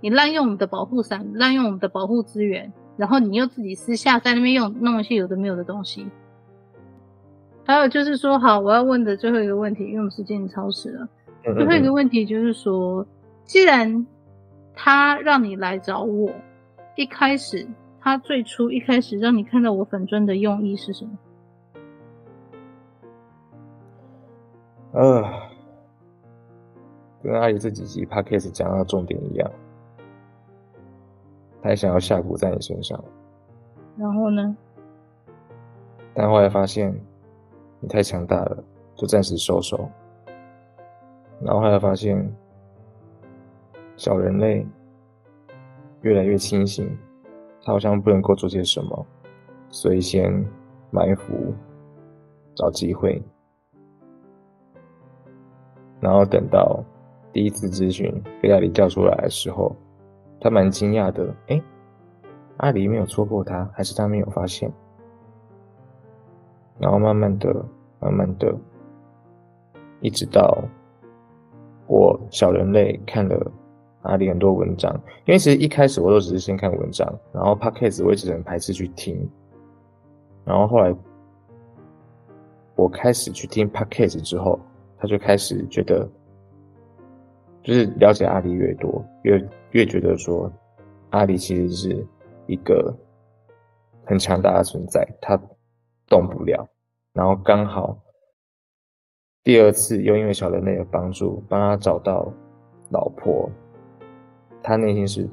[0.00, 6.08] 你滥用我们的保护伞，滥用我们的保护资源，然后你又自己私下在那边用弄一些有的没有的东西。
[7.64, 11.08] 还有就是说，好，我要问的最后一个问题，因为我们时间已经超时了。
[11.42, 13.06] 最后一个问题就是说，
[13.44, 14.06] 既然
[14.74, 16.30] 他让你来找我，
[16.96, 17.66] 一开始
[18.00, 21.10] 他最初一开始让你看到我粉砖的用意是什么？
[24.96, 25.22] 呃，
[27.22, 29.50] 跟阿姨这几集 podcast 讲到重点一样，
[31.62, 32.98] 他也想要下蛊在你身上。
[33.98, 34.56] 然后呢？
[36.14, 36.98] 但后来发现。
[37.78, 39.86] 你太强大了，就暂时收手。
[41.42, 42.26] 然后后来发现，
[43.98, 44.66] 小人类
[46.00, 46.88] 越来越清醒，
[47.62, 49.06] 他好像不能够做些什么，
[49.68, 50.32] 所以先
[50.90, 51.54] 埋伏，
[52.54, 53.22] 找机会。
[56.00, 56.82] 然后等到
[57.32, 59.74] 第一次咨询被阿里叫出来的时候，
[60.40, 61.62] 他蛮惊讶的，诶，
[62.58, 64.72] 阿里没有戳破他，还是他没有发现？
[66.78, 67.54] 然后慢慢的、
[68.00, 68.54] 慢慢的，
[70.00, 70.62] 一直到
[71.86, 73.50] 我小人类看了
[74.02, 74.92] 阿里很多文章，
[75.24, 79.28] 因为其实一开始我都只是先看文章，然后 Podcast 我一直很排斥去听，
[80.44, 80.94] 然后后来
[82.74, 84.60] 我开始去听 Podcast 之后，
[84.98, 86.08] 他就开始觉得，
[87.62, 90.50] 就是了解阿里越多，越越觉得说
[91.10, 92.06] 阿里其实是
[92.46, 92.94] 一个
[94.04, 95.40] 很强大的存在，他。
[96.08, 96.64] 动不了，
[97.12, 97.98] 然后刚好
[99.42, 102.32] 第二次又因为小人类的帮助，帮他找到
[102.90, 103.50] 老婆，
[104.62, 105.28] 他内心是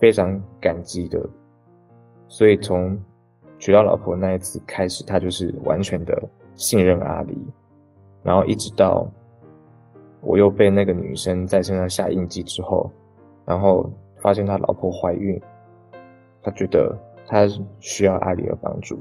[0.00, 1.20] 非常感激的，
[2.26, 2.98] 所以从
[3.58, 6.22] 娶到老婆那一次开始，他就是完全的
[6.54, 7.36] 信任阿里，
[8.24, 9.06] 然后一直到
[10.20, 12.90] 我又被那个女生在身上下印记之后，
[13.44, 13.88] 然后
[14.20, 15.40] 发现他老婆怀孕，
[16.42, 17.46] 他觉得他
[17.78, 18.98] 需要阿里的帮助。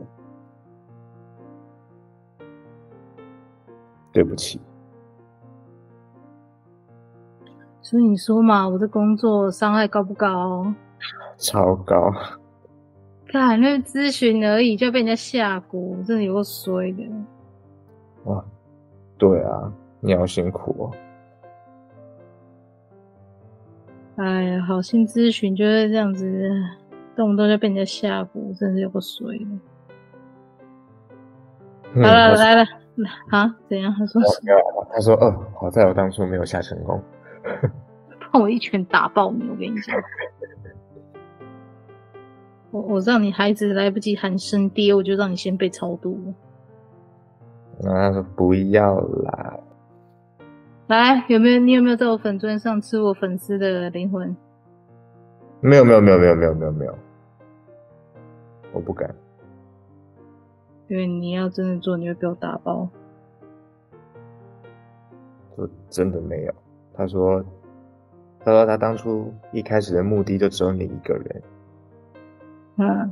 [4.12, 4.62] 对不起，
[7.82, 10.72] 所以你说嘛，我的工作伤害高不高？
[11.38, 12.12] 超高。
[13.26, 17.04] 看，那咨询而已就要被人家下蛊，真的有够衰的。
[18.26, 18.46] 哇，
[19.18, 20.92] 对啊，你好辛苦哦。
[24.16, 26.52] 哎呀，好心咨询就是这样子，
[27.16, 29.46] 动不动就被人家吓唬，真的是有够衰的。
[31.96, 32.64] 嗯、好了，来了。
[33.32, 33.56] 啊？
[33.68, 33.92] 怎样？
[33.98, 34.88] 他说什么？
[34.94, 37.02] 他说：“哦，好在我当初没有下成功，
[38.32, 39.50] 怕我一拳打爆你！
[39.50, 39.96] 我跟你讲，
[42.70, 46.20] 我我让你孩子来不及喊声爹，我就让你先被超度。”
[47.84, 49.60] 然后他说：“不要啦，
[50.88, 51.60] 来，有没有？
[51.60, 54.36] 你有没有在我粉钻上吃我粉丝的灵魂？
[55.60, 56.98] 没有，没有，没有，没有，没有，没有，没有，
[58.72, 59.14] 我不敢。”
[60.90, 62.88] 因为你要真的做，你会被我打包。
[65.56, 66.54] 我真的没有。
[66.94, 67.44] 他说，
[68.44, 71.44] 他说他当初一开始的目的就只有你一个人。
[72.78, 73.12] 嗯。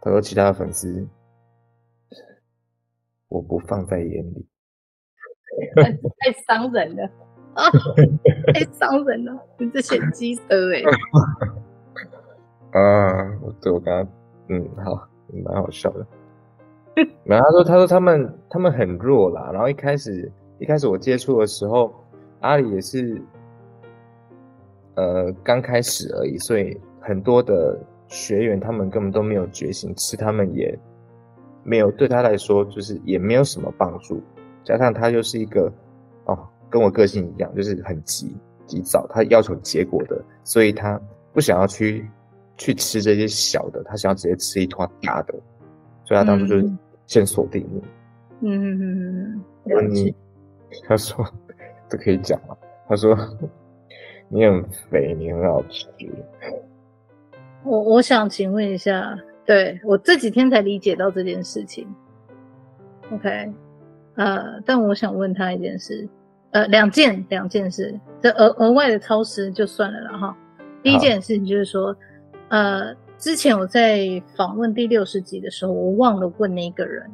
[0.00, 1.06] 他说其他的粉丝，
[3.28, 4.46] 我不放在眼里。
[5.76, 7.10] 太太伤人了
[7.54, 7.70] 啊！
[8.52, 10.42] 太伤人了，你这些机车
[10.74, 10.82] 哎。
[12.78, 14.12] 啊，我对我刚刚
[14.48, 15.08] 嗯好，
[15.44, 16.06] 蛮好笑的。
[17.24, 21.94] 然后他说他说他们他们很弱啦，然后一开始一开始我接触的时候，
[22.40, 23.20] 阿里也是
[24.96, 27.78] 呃刚开始而已，所以很多的
[28.08, 30.78] 学员他们根本都没有觉醒，吃他们也
[31.66, 34.22] 没有对他来说就是也没有什么帮助。
[34.62, 35.72] 加上他又是一个
[36.24, 36.38] 哦，
[36.70, 38.34] 跟我个性一样，就是很急
[38.66, 41.00] 急躁，他要求结果的，所以他
[41.32, 42.08] 不想要去
[42.56, 45.34] 去吃这些小的，他想要直接吃一坨大的，
[46.04, 46.70] 所以他当初就是
[47.06, 47.82] 先锁定你。
[48.40, 50.14] 嗯嗯嗯嗯，你
[50.86, 51.24] 他说
[51.88, 52.56] 这可以讲吗？
[52.88, 53.16] 他说
[54.28, 55.86] 你很肥，你很好吃。
[57.62, 61.86] 我我想请问一下，对，我这几天才理解到这件事情。
[63.12, 63.52] OK。
[64.16, 66.08] 呃，但我想问他一件事，
[66.50, 70.34] 呃，两件两件事，这额额外的超时就算了了哈。
[70.82, 71.94] 第一件事情就是说，
[72.48, 77.06] 呃，之前我在访问第六十集的时候，我忘了问那个人，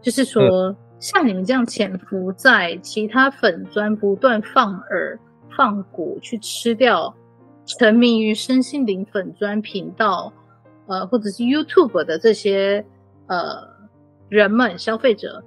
[0.00, 5.18] 就是说，嗯、像你们这样潜伏在其他粉砖不断放饵
[5.56, 7.12] 放蛊去吃掉
[7.66, 10.32] 沉迷于身心灵粉砖频道，
[10.86, 12.84] 呃，或者是 YouTube 的这些
[13.26, 13.68] 呃
[14.28, 15.42] 人们消费者。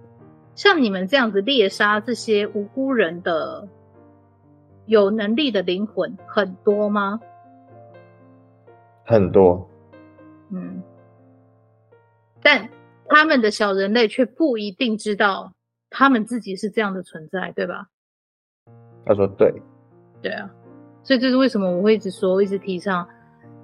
[0.55, 3.67] 像你们这样子猎杀这些无辜人的
[4.85, 7.19] 有能力的灵魂很多吗？
[9.05, 9.69] 很多。
[10.49, 10.81] 嗯，
[12.41, 12.69] 但
[13.07, 15.53] 他们的小人类却不一定知道
[15.89, 17.87] 他们自己是这样的存在，对吧？
[19.05, 19.53] 他说对。
[20.21, 20.49] 对啊，
[21.03, 23.07] 所以这是为什么我会一直说，我一直提倡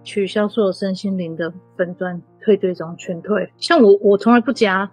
[0.03, 3.51] 取消所有身心灵的粉专，退队长全退。
[3.57, 4.89] 像我，我从来不加。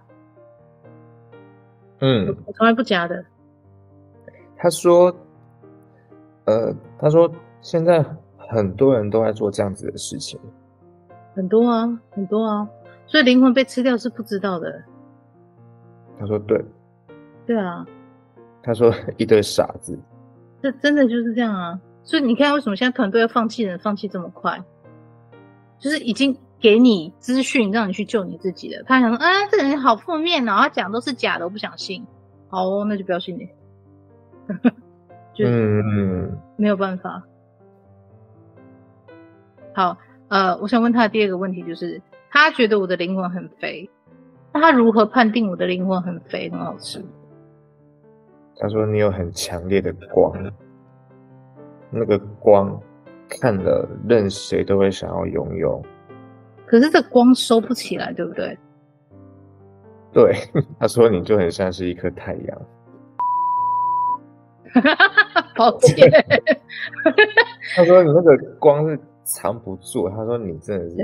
[2.01, 3.25] 嗯，我从来不加的。
[4.57, 5.15] 他说，
[6.45, 7.31] 呃，他说
[7.61, 8.05] 现在
[8.37, 10.39] 很多人都在做这样子的事情，
[11.35, 12.69] 很多啊，很多啊，
[13.07, 14.83] 所以灵魂被吃掉是不知道的。
[16.19, 16.65] 他说对，
[17.47, 17.87] 对啊。
[18.63, 19.99] 他说一堆傻子，
[20.61, 21.81] 这真的就是这样啊。
[22.03, 24.63] 所以你看，为什么现在团队要放弃人，放弃这么快？
[25.79, 26.37] 就是已经。
[26.61, 28.83] 给你资讯，让你去救你自己了。
[28.85, 32.05] 他想说，啊，这个人好负面哦，他讲都是假的，我不想信。
[32.49, 33.49] 好哦，那就不要信你。
[35.35, 37.23] 就嗯，没有办法。
[39.73, 39.97] 好，
[40.27, 43.89] 呃，我想问他的第二个问题就是，他觉得我的灵魂很肥，
[44.53, 47.01] 那他如何判定我的灵魂很肥很好吃？
[48.57, 50.33] 他说你有很强烈的光，
[51.93, 52.83] 那个光
[53.29, 55.83] 看了任谁都会想要拥有。
[56.67, 58.59] 可是这光收不起来，对不对？
[60.13, 60.35] 对，
[60.79, 62.63] 他说你就很像是一颗太阳。
[65.57, 66.11] 抱歉。
[67.75, 70.97] 他说你那个光是藏不住，他说你真的是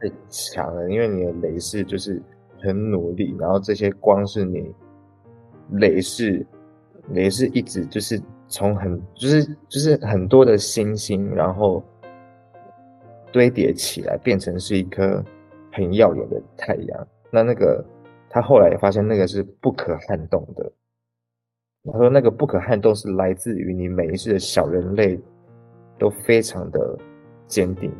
[0.00, 2.20] 太强了，因为你的雷士就是
[2.62, 4.72] 很努力，然后这些光是你
[5.72, 6.44] 雷士，
[7.10, 8.20] 雷士一直就是
[8.50, 11.82] 从很就是就是很多的星星，然后。
[13.32, 15.24] 堆叠起来，变成是一颗
[15.70, 17.06] 很耀眼的太阳。
[17.30, 17.80] 那那个
[18.28, 20.72] 他后来也发现，那个是不可撼动的。
[21.84, 25.16] 他说，那个不可撼动是来自于你每一世的小人类
[25.96, 26.98] 都非常的
[27.46, 27.92] 坚定，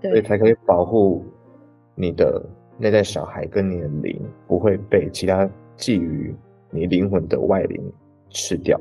[0.00, 1.24] 所以才可以保护
[1.94, 2.44] 你的
[2.78, 6.34] 内在小孩跟你的灵不会被其他觊觎
[6.70, 7.80] 你灵魂的外灵
[8.30, 8.80] 吃掉。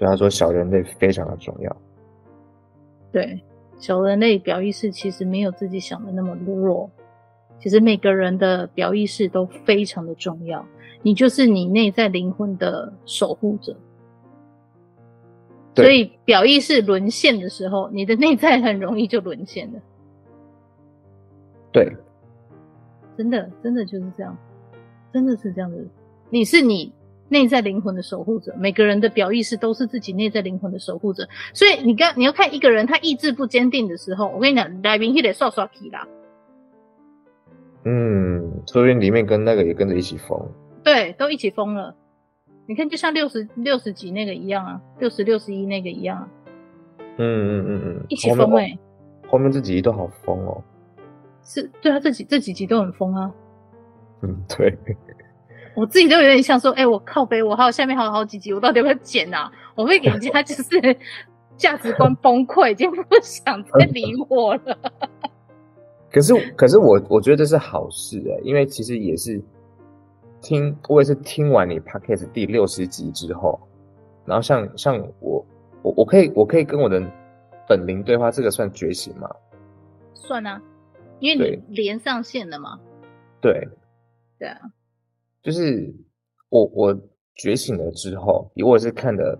[0.00, 1.76] 所以他说，小人类非常的重要。
[3.12, 3.38] 对，
[3.78, 6.90] 小人类表意识其实没有自己想的那么弱，
[7.58, 10.66] 其实每个人的表意识都非常的重要。
[11.02, 13.76] 你就是你内在灵魂的守护者，
[15.74, 19.78] 所以表意识沦陷的时候，你的内在很容易就沦陷了。
[21.70, 21.94] 对，
[23.18, 24.34] 真的，真的就是这样，
[25.12, 25.86] 真的是这样子。
[26.30, 26.90] 你是你。
[27.30, 31.26] 内在灵魂的守护者，每个人的表意识都是自己内在灵魂的守护者。
[31.54, 36.06] 所以你刚你要看一个人，他意志不坚定的时候，我跟你讲，来宾得刷刷皮啦。
[37.84, 40.38] 嗯，说不定里面跟那个也跟着一起疯。
[40.82, 41.94] 对，都一起疯了。
[42.66, 46.28] 你看，就像六十六十几那个一样啊，六十六十一那个一样啊。
[46.98, 48.78] 嗯嗯嗯嗯，一起疯哎、欸。
[49.28, 50.62] 后面这几集都好疯哦。
[51.42, 53.32] 是，对啊，这几这几集都很疯啊。
[54.22, 54.76] 嗯，对。
[55.74, 59.50] 我自己都有点像说，哎、欸，我靠背，我还有下面还有好几集，我到底要不要剪啊？
[59.74, 60.98] 我会给人家 就是
[61.56, 64.78] 价值观崩溃，已经不想再理我了。
[66.12, 69.40] 可是，可是我我觉得这是好事哎、欸，因为其实也是
[70.42, 73.60] 听，我也是听完你 Podcast 第六十集之后，
[74.24, 75.46] 然后像像我
[75.82, 77.00] 我我可以我可以跟我的
[77.68, 79.30] 本灵对话，这个算觉醒吗？
[80.14, 80.60] 算啊，
[81.20, 82.78] 因为你连上线了嘛。
[83.40, 83.68] 对。
[84.38, 84.58] 对啊。
[85.42, 85.92] 就是
[86.50, 87.00] 我我
[87.36, 89.38] 觉醒了之后，我也是看的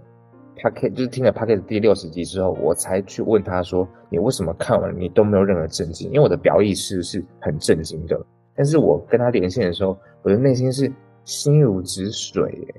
[0.57, 8.19] packet，就是听了 packet 第六十集之后，我才去问他说：“你为什么看完你都没有任何震惊？”因为我的表意识是很震惊的，
[8.55, 10.91] 但是我跟他连线的时候，我的内心是
[11.25, 12.75] 心如止水耶。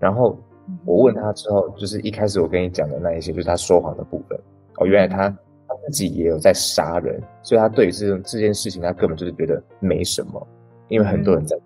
[0.00, 0.36] 然后
[0.84, 4.36] 我问他之后，就是一开始我跟你讲的那一些，就是他说谎的部分
[4.78, 10.44] 哦，原来他他自己也有在杀人，所以他对于这这件事情，他根本就是觉得没什么，
[10.88, 11.56] 因为很多人在。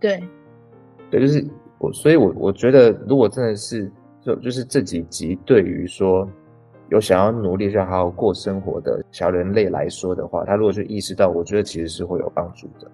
[0.00, 0.22] 对，
[1.10, 1.46] 对，就是
[1.78, 3.90] 我，所以我我觉得，如果真的是
[4.20, 6.28] 就就是这几集，对于说
[6.90, 12.90] 有想要努力、去好好过生活的小人类来说的话，他如果就意识到，我觉得其实是会有帮助的。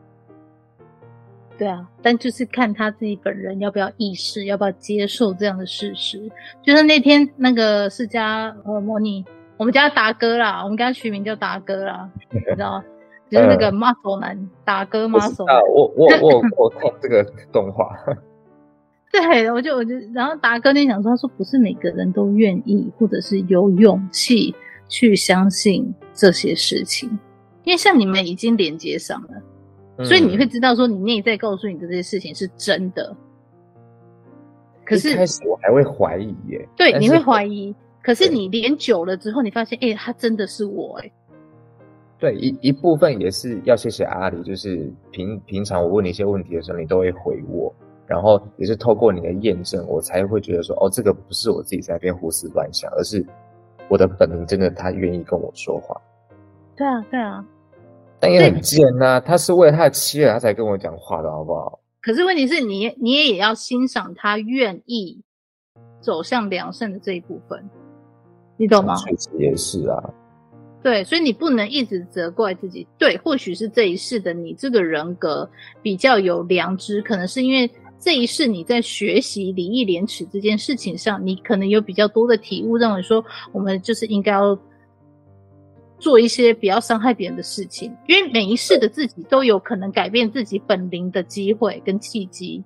[1.59, 6.31] 对啊，但就是看他自己本人要不要意识，要不要接受这样的事实。
[6.63, 9.25] 就是那天那个释迦呃摩尼，
[9.59, 12.85] 我们家达哥啦，我们给他取名叫达哥啦，你知道吗？
[13.33, 17.99] 就是那个 muscle 男、嗯、打歌 muscle 啊，我我我我看这个动画，
[19.11, 24.55] 对，我就我就然后达哥那想说，他说不是每个人都愿意或者是有勇气
[24.87, 27.09] 去相信这些事情，
[27.65, 29.43] 因为像你们已经连接上了，
[29.97, 33.17] 嗯、所以你会知道说你内在告诉你的这些事情是真的。
[34.85, 41.11] 可是开始我还会怀疑耶，对，你会怀疑，可是你连久了之后，你发现，哎、欸，他真的是我，哎。
[42.23, 47.75] 对，一一部分也是要谢谢阿里，就是平平常我问你一些问题的时候，你都会回我，
[48.07, 53.27] 然后也是透过你的验证，我才会觉得说，哦，这个不是我自己在那边胡思乱想，而是
[53.89, 56.01] 我的本名真的他愿意跟我说话。
[56.77, 57.45] 对啊，对啊，
[58.21, 61.81] 但也很贱呐、啊，他是为了他的妻儿他才跟我讲话的，好不好？
[62.01, 65.21] 可是问题是你，你也也要欣赏他愿意
[65.99, 67.69] 走向良善的这一部分，
[68.57, 68.95] 你懂吗？
[68.95, 70.15] 确实也是啊。
[70.83, 72.85] 对，所以你不能一直责怪自己。
[72.99, 75.49] 对，或许是这一世的你这个人格
[75.81, 84.59] 比较有良知，可能是因为这一世你在学习礼义廉耻这件事情上，你可能有比较多的体悟，认为说我们就是应该要
[86.01, 92.65] 做一些比较伤害别人的事情，因为每一世的自己都有可能改变自己本灵的机会跟契机。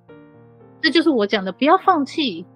[0.80, 2.47] 这就是我讲的，不要放弃。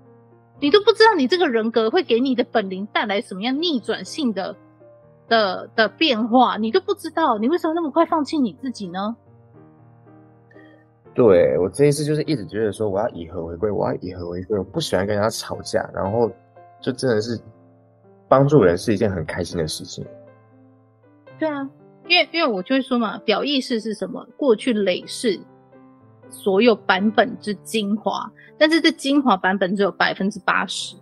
[0.59, 4.57] 你都不知道你这个人格会给你的本灵带来什么样逆转性的。
[5.31, 9.17] 的的变化，你都不知道，你为什么那么快放弃你自己呢？
[11.15, 16.31] 对，我这一次就是一直觉得说，我要以和为贵，我要以和为贵，我不喜欢跟人家吵架，然后
[16.81, 17.41] 就真的是
[18.29, 20.05] 帮助人是一件很开心的事情。
[21.39, 21.69] 对啊，
[22.07, 24.27] 因为因为我就会说嘛，表意识是什么？
[24.37, 25.41] 过去累世
[26.29, 30.97] 所有版本之精华，但是这精华版本只有百分之八十。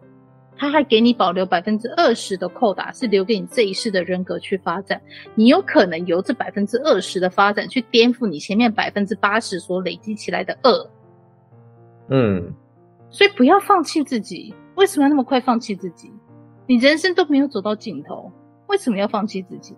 [0.59, 5.01] 他还给你保留百分之二十的扣打，是留给你这一世的人格去发展。
[5.36, 10.90] 你有可能由这百分之二十的发展去颠覆你前面百分之八十所累积起来的恶。
[12.10, 12.52] 嗯，
[13.09, 14.52] 所以不要放弃自己。
[14.74, 16.12] 为什么要那么快放弃自己？
[16.66, 18.30] 你人生都没有走到尽头，
[18.66, 19.76] 为什么要放弃自己？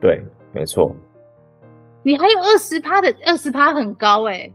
[0.00, 0.22] 对，
[0.52, 0.94] 没错。
[2.02, 4.52] 你还有二十趴的二十趴很高哎、欸，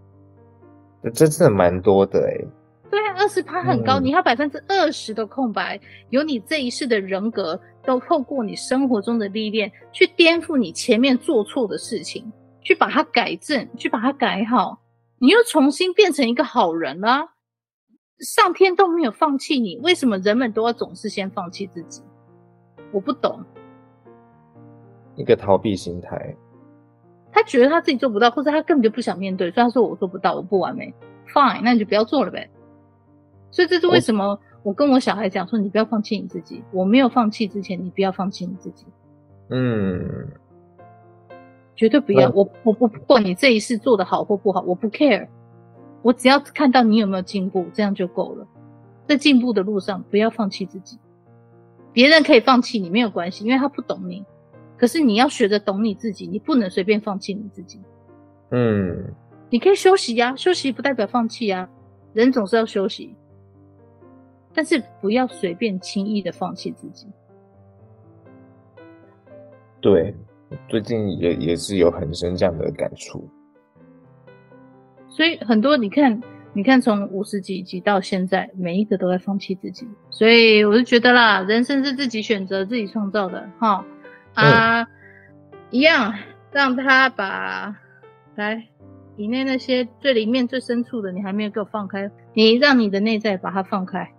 [1.14, 2.48] 这真的蛮多的哎、欸。
[2.90, 5.80] 对啊，二十趴很高，嗯、你还有百分之二十的空白，
[6.10, 14.80] 有你这一世的人格都透过你生活中的历练去颠覆你前面做错的事情，去把它改正，去把它改好，
[15.20, 17.28] 你又重新变成一个好人了、啊。
[18.20, 22.02] 上天都没有放弃你，为什么人们都要总是先放弃自己？
[22.92, 23.44] 我不懂。
[25.16, 26.36] 一个逃避心态，
[27.32, 30.94] 他觉得他自己做不到，或者他根本就不想面对，所以他说我做不到，我不完美。
[31.34, 32.50] Fine，那你就不要做了呗。
[33.52, 36.64] 所以这是为什么我跟我小孩讲说，你不要放弃你自己。
[36.72, 38.86] 我没有放弃之前，你不要放弃你自己。
[39.50, 40.28] 嗯，
[41.76, 42.30] 绝对不要。
[42.30, 45.28] 我我不管你这一世做的好或不好，我不 care。
[46.02, 48.48] 我只要看到你有没有进步，这样就够了。
[49.08, 50.98] 在进步的路上，不要放弃自己。
[51.92, 54.24] 别人可以放弃你没有关系，因为他不懂你。
[54.78, 57.82] 可是你要学着懂你自己，你不能随便放弃你自己。
[58.52, 59.14] 嗯，
[59.50, 61.68] 你可以休息呀，休息不代表放弃呀。
[62.14, 63.16] 人总是要休息。
[64.54, 67.08] 但是不要随便轻易的放弃自己。
[69.82, 70.14] 对，
[70.68, 73.30] 最近也也是有很深这样的感触。
[75.08, 76.22] 所以很多你看，
[76.54, 79.88] 你看从五十几集到现在，每一个都在放弃自己。
[80.10, 83.86] 所以我就觉得啦，人生是自己选择、自己创造的，哈
[84.34, 84.88] 啊，嗯、
[85.72, 86.14] 一样
[86.52, 87.76] 让他把
[88.36, 88.68] 来
[89.16, 94.12] 里面那些最里面最深处的，你还没有给我放开，你让你的内在把它放开。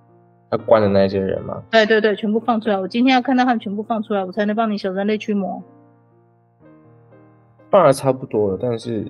[0.50, 1.62] 他关的那些人吗？
[1.70, 2.76] 对对对，全部放出来。
[2.76, 5.62] 我今天要看到他们全部放出来，我才能帮你小人类驱魔。
[7.70, 9.06] 放的差不多了，但是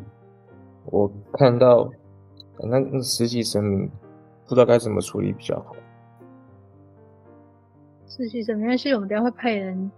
[0.85, 1.91] 我看到
[2.59, 3.91] 那那实际生命，
[4.47, 5.75] 不知道该怎么处理比较好。
[8.07, 9.91] 实际生命，没关系，我们等下会派人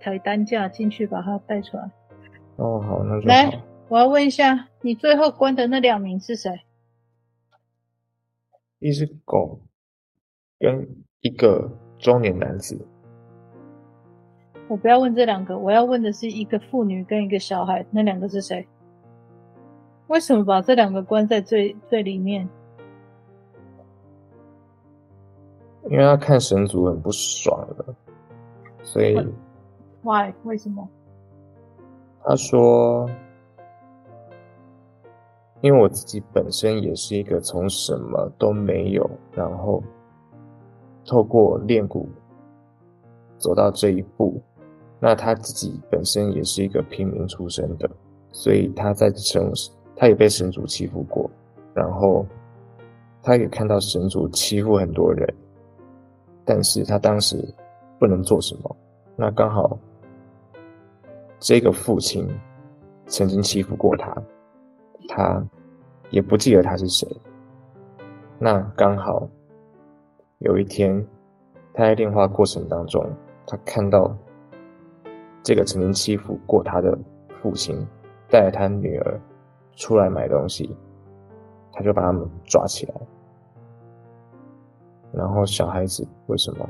[0.00, 1.88] 抬担架进去把它带出来。
[2.56, 3.28] 哦，好，那就好。
[3.28, 6.60] 来，我要问一下，你最后关的那两名是谁？
[8.80, 9.60] 一只狗。
[10.60, 10.86] 跟
[11.20, 12.76] 一个中年男子，
[14.66, 18.66] 我不要问这两个，我要问的是一个妇女跟一个小孩，那两个是谁？
[20.08, 22.48] 为什么把这两个关在最最里面？
[25.90, 27.94] 因为他看神族很不爽了，
[28.82, 29.14] 所以。
[30.02, 30.32] Why？
[30.44, 30.88] 为什么？
[32.24, 33.08] 他说
[35.62, 39.82] ：“因为我自己本身也是一个从什么都没有，然后。”
[41.08, 42.04] 透过练蛊
[43.38, 44.38] 走到这一步，
[45.00, 47.88] 那他自己本身也是一个平民出身的，
[48.30, 49.50] 所以他在神，
[49.96, 51.30] 他也被神族欺负过，
[51.72, 52.26] 然后
[53.22, 55.26] 他也看到神族欺负很多人，
[56.44, 57.42] 但是他当时
[57.98, 58.76] 不能做什么。
[59.16, 59.78] 那刚好
[61.40, 62.28] 这个父亲
[63.06, 64.14] 曾经欺负过他，
[65.08, 65.42] 他
[66.10, 67.08] 也不记得他是谁。
[68.38, 69.26] 那刚好。
[70.38, 71.04] 有一天，
[71.74, 73.04] 他在电话过程当中，
[73.44, 74.16] 他看到
[75.42, 76.96] 这个曾经欺负过他的
[77.42, 77.76] 父亲
[78.30, 79.20] 带着他女儿
[79.74, 80.76] 出来买东西，
[81.72, 82.94] 他就把他们抓起来。
[85.10, 86.68] 然后小孩子为什么？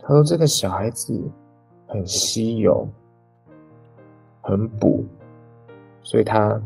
[0.00, 1.22] 他说这个小孩子
[1.86, 2.88] 很稀有，
[4.40, 5.04] 很补，
[6.02, 6.58] 所以他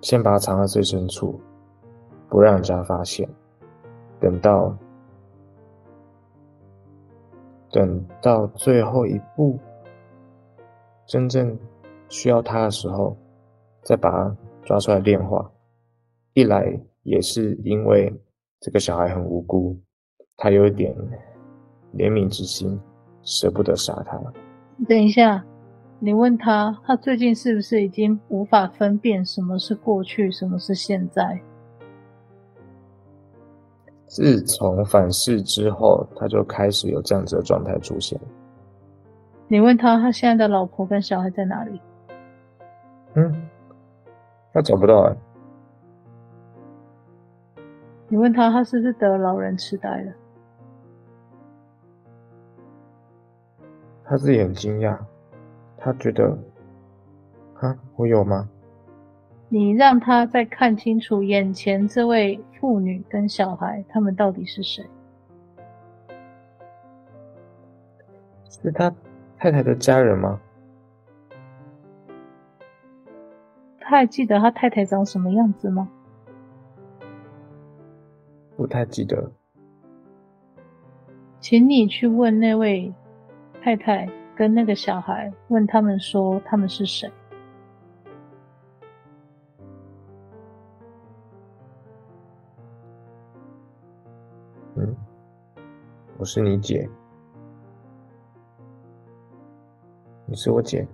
[0.00, 1.38] 先把他藏在最深处，
[2.30, 3.28] 不让人家发现。
[4.22, 4.72] 等到，
[7.72, 9.58] 等到最后一步，
[11.06, 11.58] 真正
[12.08, 13.16] 需要他的时候，
[13.82, 15.50] 再把他抓出来炼化。
[16.34, 18.14] 一来也是因为
[18.60, 19.76] 这个小孩很无辜，
[20.36, 20.94] 他有一点
[21.96, 22.80] 怜悯之心，
[23.22, 24.22] 舍不得杀他。
[24.88, 25.44] 等一下，
[25.98, 31.42] 你问他，他最近是不是已经无法分辨什么是过去，什么是现在？
[34.12, 38.20] 自从反噬之后，他就开始有这样子的状态出现。
[39.48, 41.80] 你问他，他现在的老婆跟小孩在哪里？
[43.14, 43.48] 嗯，
[44.52, 45.16] 他找不到啊。
[48.08, 50.12] 你问他，他是不是得老人痴呆了？
[54.04, 54.94] 他自己很惊讶，
[55.78, 56.36] 他觉得，
[57.60, 58.46] 啊，我有吗？
[59.54, 64.82] 你让他再看清楚眼前这位妇女跟小孩，他们到底是谁？
[68.48, 68.90] 是他
[69.36, 70.40] 太太的家人吗？
[73.78, 75.86] 他还记得他太太长什么样子吗？
[78.56, 79.30] 不太记得。
[81.40, 82.90] 请你去问那位
[83.60, 87.12] 太太跟那个小孩，问他们说他们是谁。
[96.22, 96.88] 我是你姐，
[100.24, 100.86] 你是我姐。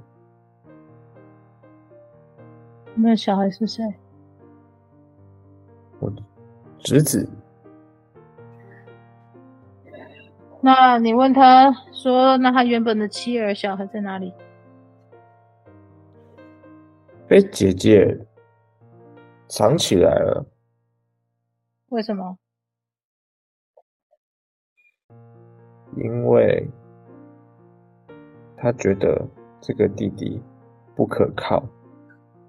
[2.95, 3.85] 那小孩是谁？
[6.01, 6.11] 我
[6.79, 7.29] 侄子。
[10.63, 14.33] 那你问他说，那他原本的妻儿小孩在哪里？
[17.27, 18.19] 被姐姐
[19.47, 20.47] 藏起来了。
[21.91, 22.39] 为什么？
[25.97, 26.69] 因为
[28.57, 29.27] 他觉得
[29.61, 30.41] 这个弟弟
[30.95, 31.63] 不可靠，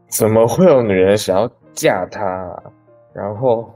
[0.07, 2.63] 怎么会有女人想要嫁他啊？
[3.13, 3.71] 然后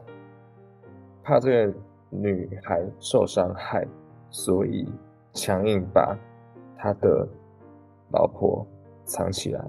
[1.24, 1.74] 怕这个
[2.10, 3.88] 女孩受伤害，
[4.30, 4.88] 所以
[5.34, 6.18] 强硬把
[6.78, 7.28] 他的
[8.12, 8.66] 老婆
[9.06, 9.64] 藏起来。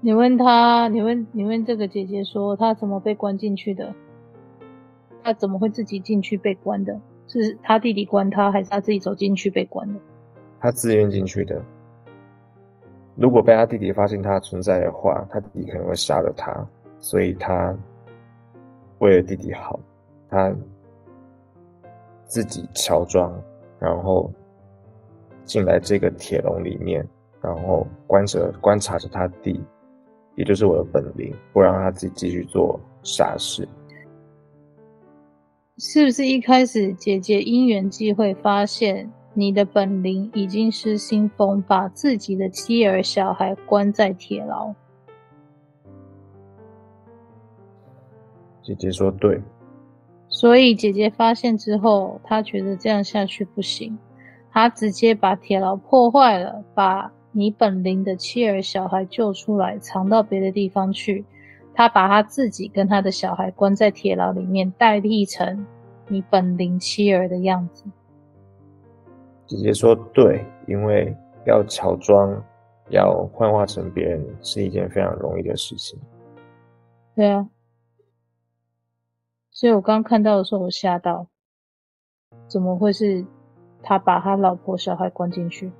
[0.00, 3.94] 你问他，你问你问这个姐姐说，他怎么被关进去的？
[5.22, 7.00] 他怎么会自己进去被关的？
[7.40, 9.98] 是他弟弟关他，还是他自己走进去被关的？
[10.60, 11.60] 他自愿进去的。
[13.16, 16.66] 如果被他弟弟发现他存在的话，他弟弟可能会杀了他，
[17.00, 17.76] 所以他
[18.98, 19.78] 为了弟弟好，
[20.28, 20.54] 他
[22.24, 23.32] 自己乔装，
[23.78, 24.32] 然后
[25.44, 27.06] 进来这个铁笼里面，
[27.40, 29.60] 然后观着观察着他弟，
[30.36, 33.68] 也就是我的本灵，不让他自己继续做傻事。
[35.84, 44.72] 是不是一开始姐姐因缘际会发现你的本灵已经失心疯，把自己的妻儿小孩关在铁牢？
[48.62, 49.42] 姐姐说对。
[50.28, 53.98] 所以姐姐发现之后，她觉得这样下去不行，
[54.52, 61.24] 她直接把铁牢破坏了，把你本灵的妻儿小孩救出来，藏到别的地方去。
[61.74, 65.66] 他把他自己跟他的小孩关在铁牢里面，代替成
[66.08, 67.84] 你本灵妻儿的样子。
[69.46, 71.16] 姐姐说对，因为
[71.46, 72.30] 要乔装，
[72.90, 75.98] 要幻化成别人是一件非常容易的事情。
[77.14, 77.48] 对啊，
[79.50, 81.26] 所以我刚看到的时候，我吓到，
[82.48, 83.24] 怎么会是
[83.82, 85.70] 他把他老婆小孩关进去？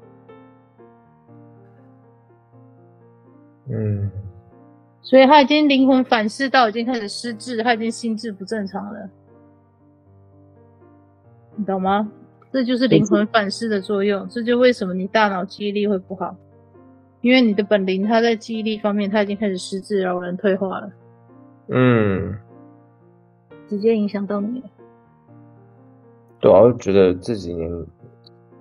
[3.68, 4.10] 嗯。
[5.02, 9.10] 所以他已经灵魂反噬到已经开始失智，他已经心智不正常了，
[11.56, 12.10] 你懂吗？
[12.52, 14.28] 这就是灵魂反噬的作用。
[14.28, 16.36] 这就为什么你大脑记忆力会不好，
[17.20, 20.90] 因为你的本灵他在记忆力方面他已经开始失智，老人退化了。
[21.68, 22.36] 嗯，
[23.68, 24.66] 直接影响到你了。
[26.40, 27.70] 对啊，我就觉得这几年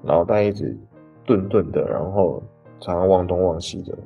[0.01, 0.76] 脑袋一直
[1.26, 2.41] 顿顿的，然后
[2.80, 3.97] 常常忘东忘西的。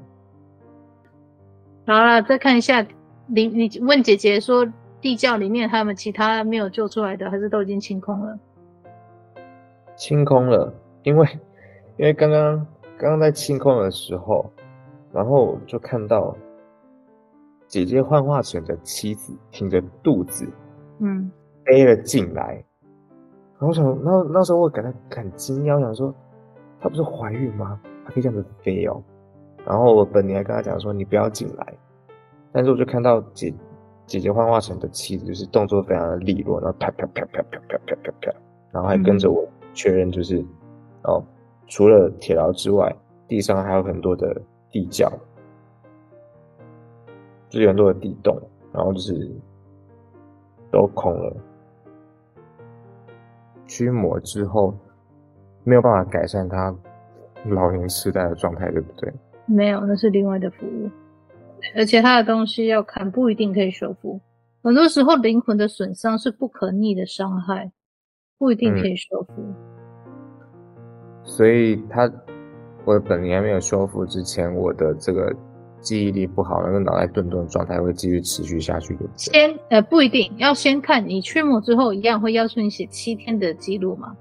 [1.86, 2.86] 好了，再看一下，
[3.28, 4.66] 你你问姐姐说，
[5.02, 8.40] 地窖里面还有没有其他没有救出来的，还是都已经清空了？
[9.96, 11.28] 清空了，因为
[11.98, 12.58] 因为刚刚
[12.98, 14.50] 刚刚在清空的时候，
[15.14, 16.36] 然后就看到
[17.68, 20.48] 姐姐幻化成的妻子挺着肚子，
[21.00, 21.32] 嗯，
[21.66, 22.64] 飞了进来，
[23.60, 26.14] 然后我想，那那时候我感到很惊讶，我想说，
[26.82, 27.80] 她不是怀孕吗？
[28.06, 29.02] 她可以这样子飞哦。
[29.66, 31.74] 然后我本灵还跟他讲说：“你不要进来。”
[32.54, 33.54] 但是我就看到姐
[34.06, 38.32] 姐姐幻化成的妻子，就是动作非常的利落，然后啪啪啪啪啪啪啪啪啪，
[38.72, 40.48] 然后还跟着我确认，就是、嗯、
[41.06, 41.24] 哦，
[41.68, 42.96] 除了铁牢之外，
[43.28, 44.40] 地上还有很多的
[44.70, 45.12] 地窖，
[47.50, 48.40] 就是很多的地洞，
[48.72, 49.32] 然后就是
[50.72, 51.36] 都空了。
[53.66, 54.78] 驱魔之后
[55.64, 56.74] 没有办法改善他
[57.48, 59.12] 老年痴呆的状态，对不对？
[59.46, 60.90] 没有，那是另外的服务，
[61.76, 64.20] 而且他的东西要看，不一定可以修复。
[64.64, 67.72] 很多时候灵魂的损伤是不可逆的伤害，
[68.40, 69.34] 不一定可以修复。
[69.38, 69.56] 嗯。
[71.24, 72.12] 所以他，
[72.86, 75.32] 我的本灵还没有修复之前，我的这个
[75.82, 79.02] 记忆力不好，那个脑袋钝钝的状态会继续持续下去的。
[79.16, 84.16] 先，呃，不一定要先看你驱魔之后，一样会要求你写七天的记录嘛。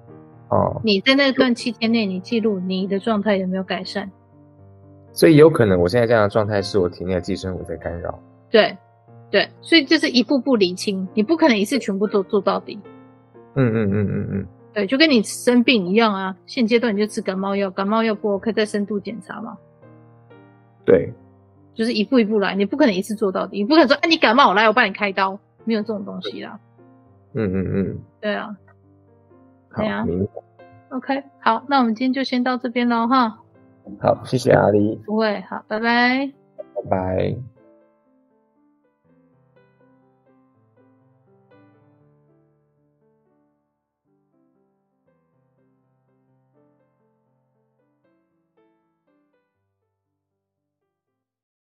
[0.50, 0.80] 哦。
[0.84, 4.10] 你在那段七天内，你记录你的状态有没有改善？
[5.14, 8.18] 所以有可能我现在这样的状态是我体内的寄生物在干扰。
[8.50, 8.76] 对，
[9.30, 12.78] 对，所以就是一步步厘清，你不可能一次全部都做到底。
[13.54, 14.46] 嗯嗯嗯嗯嗯。
[14.72, 19.56] 对，就跟你生病一样啊，现阶段你就吃感冒药，感冒药不 OK 再深度检查嘛。
[20.84, 21.12] 对，
[21.74, 26.58] 就是一步一步来，你不可能一次做到底，你不可能说，哎，你感冒我来，我帮你开刀，没有这种东西啦。
[27.34, 27.98] 嗯嗯嗯。
[28.20, 28.56] 对啊。
[29.70, 30.30] 好，明白。
[30.90, 33.38] OK，好，那我们今天就先到这边喽，哈。
[34.00, 34.98] 好，谢谢阿狸。
[35.04, 36.30] 不会，好，拜拜。
[36.74, 37.53] 拜拜。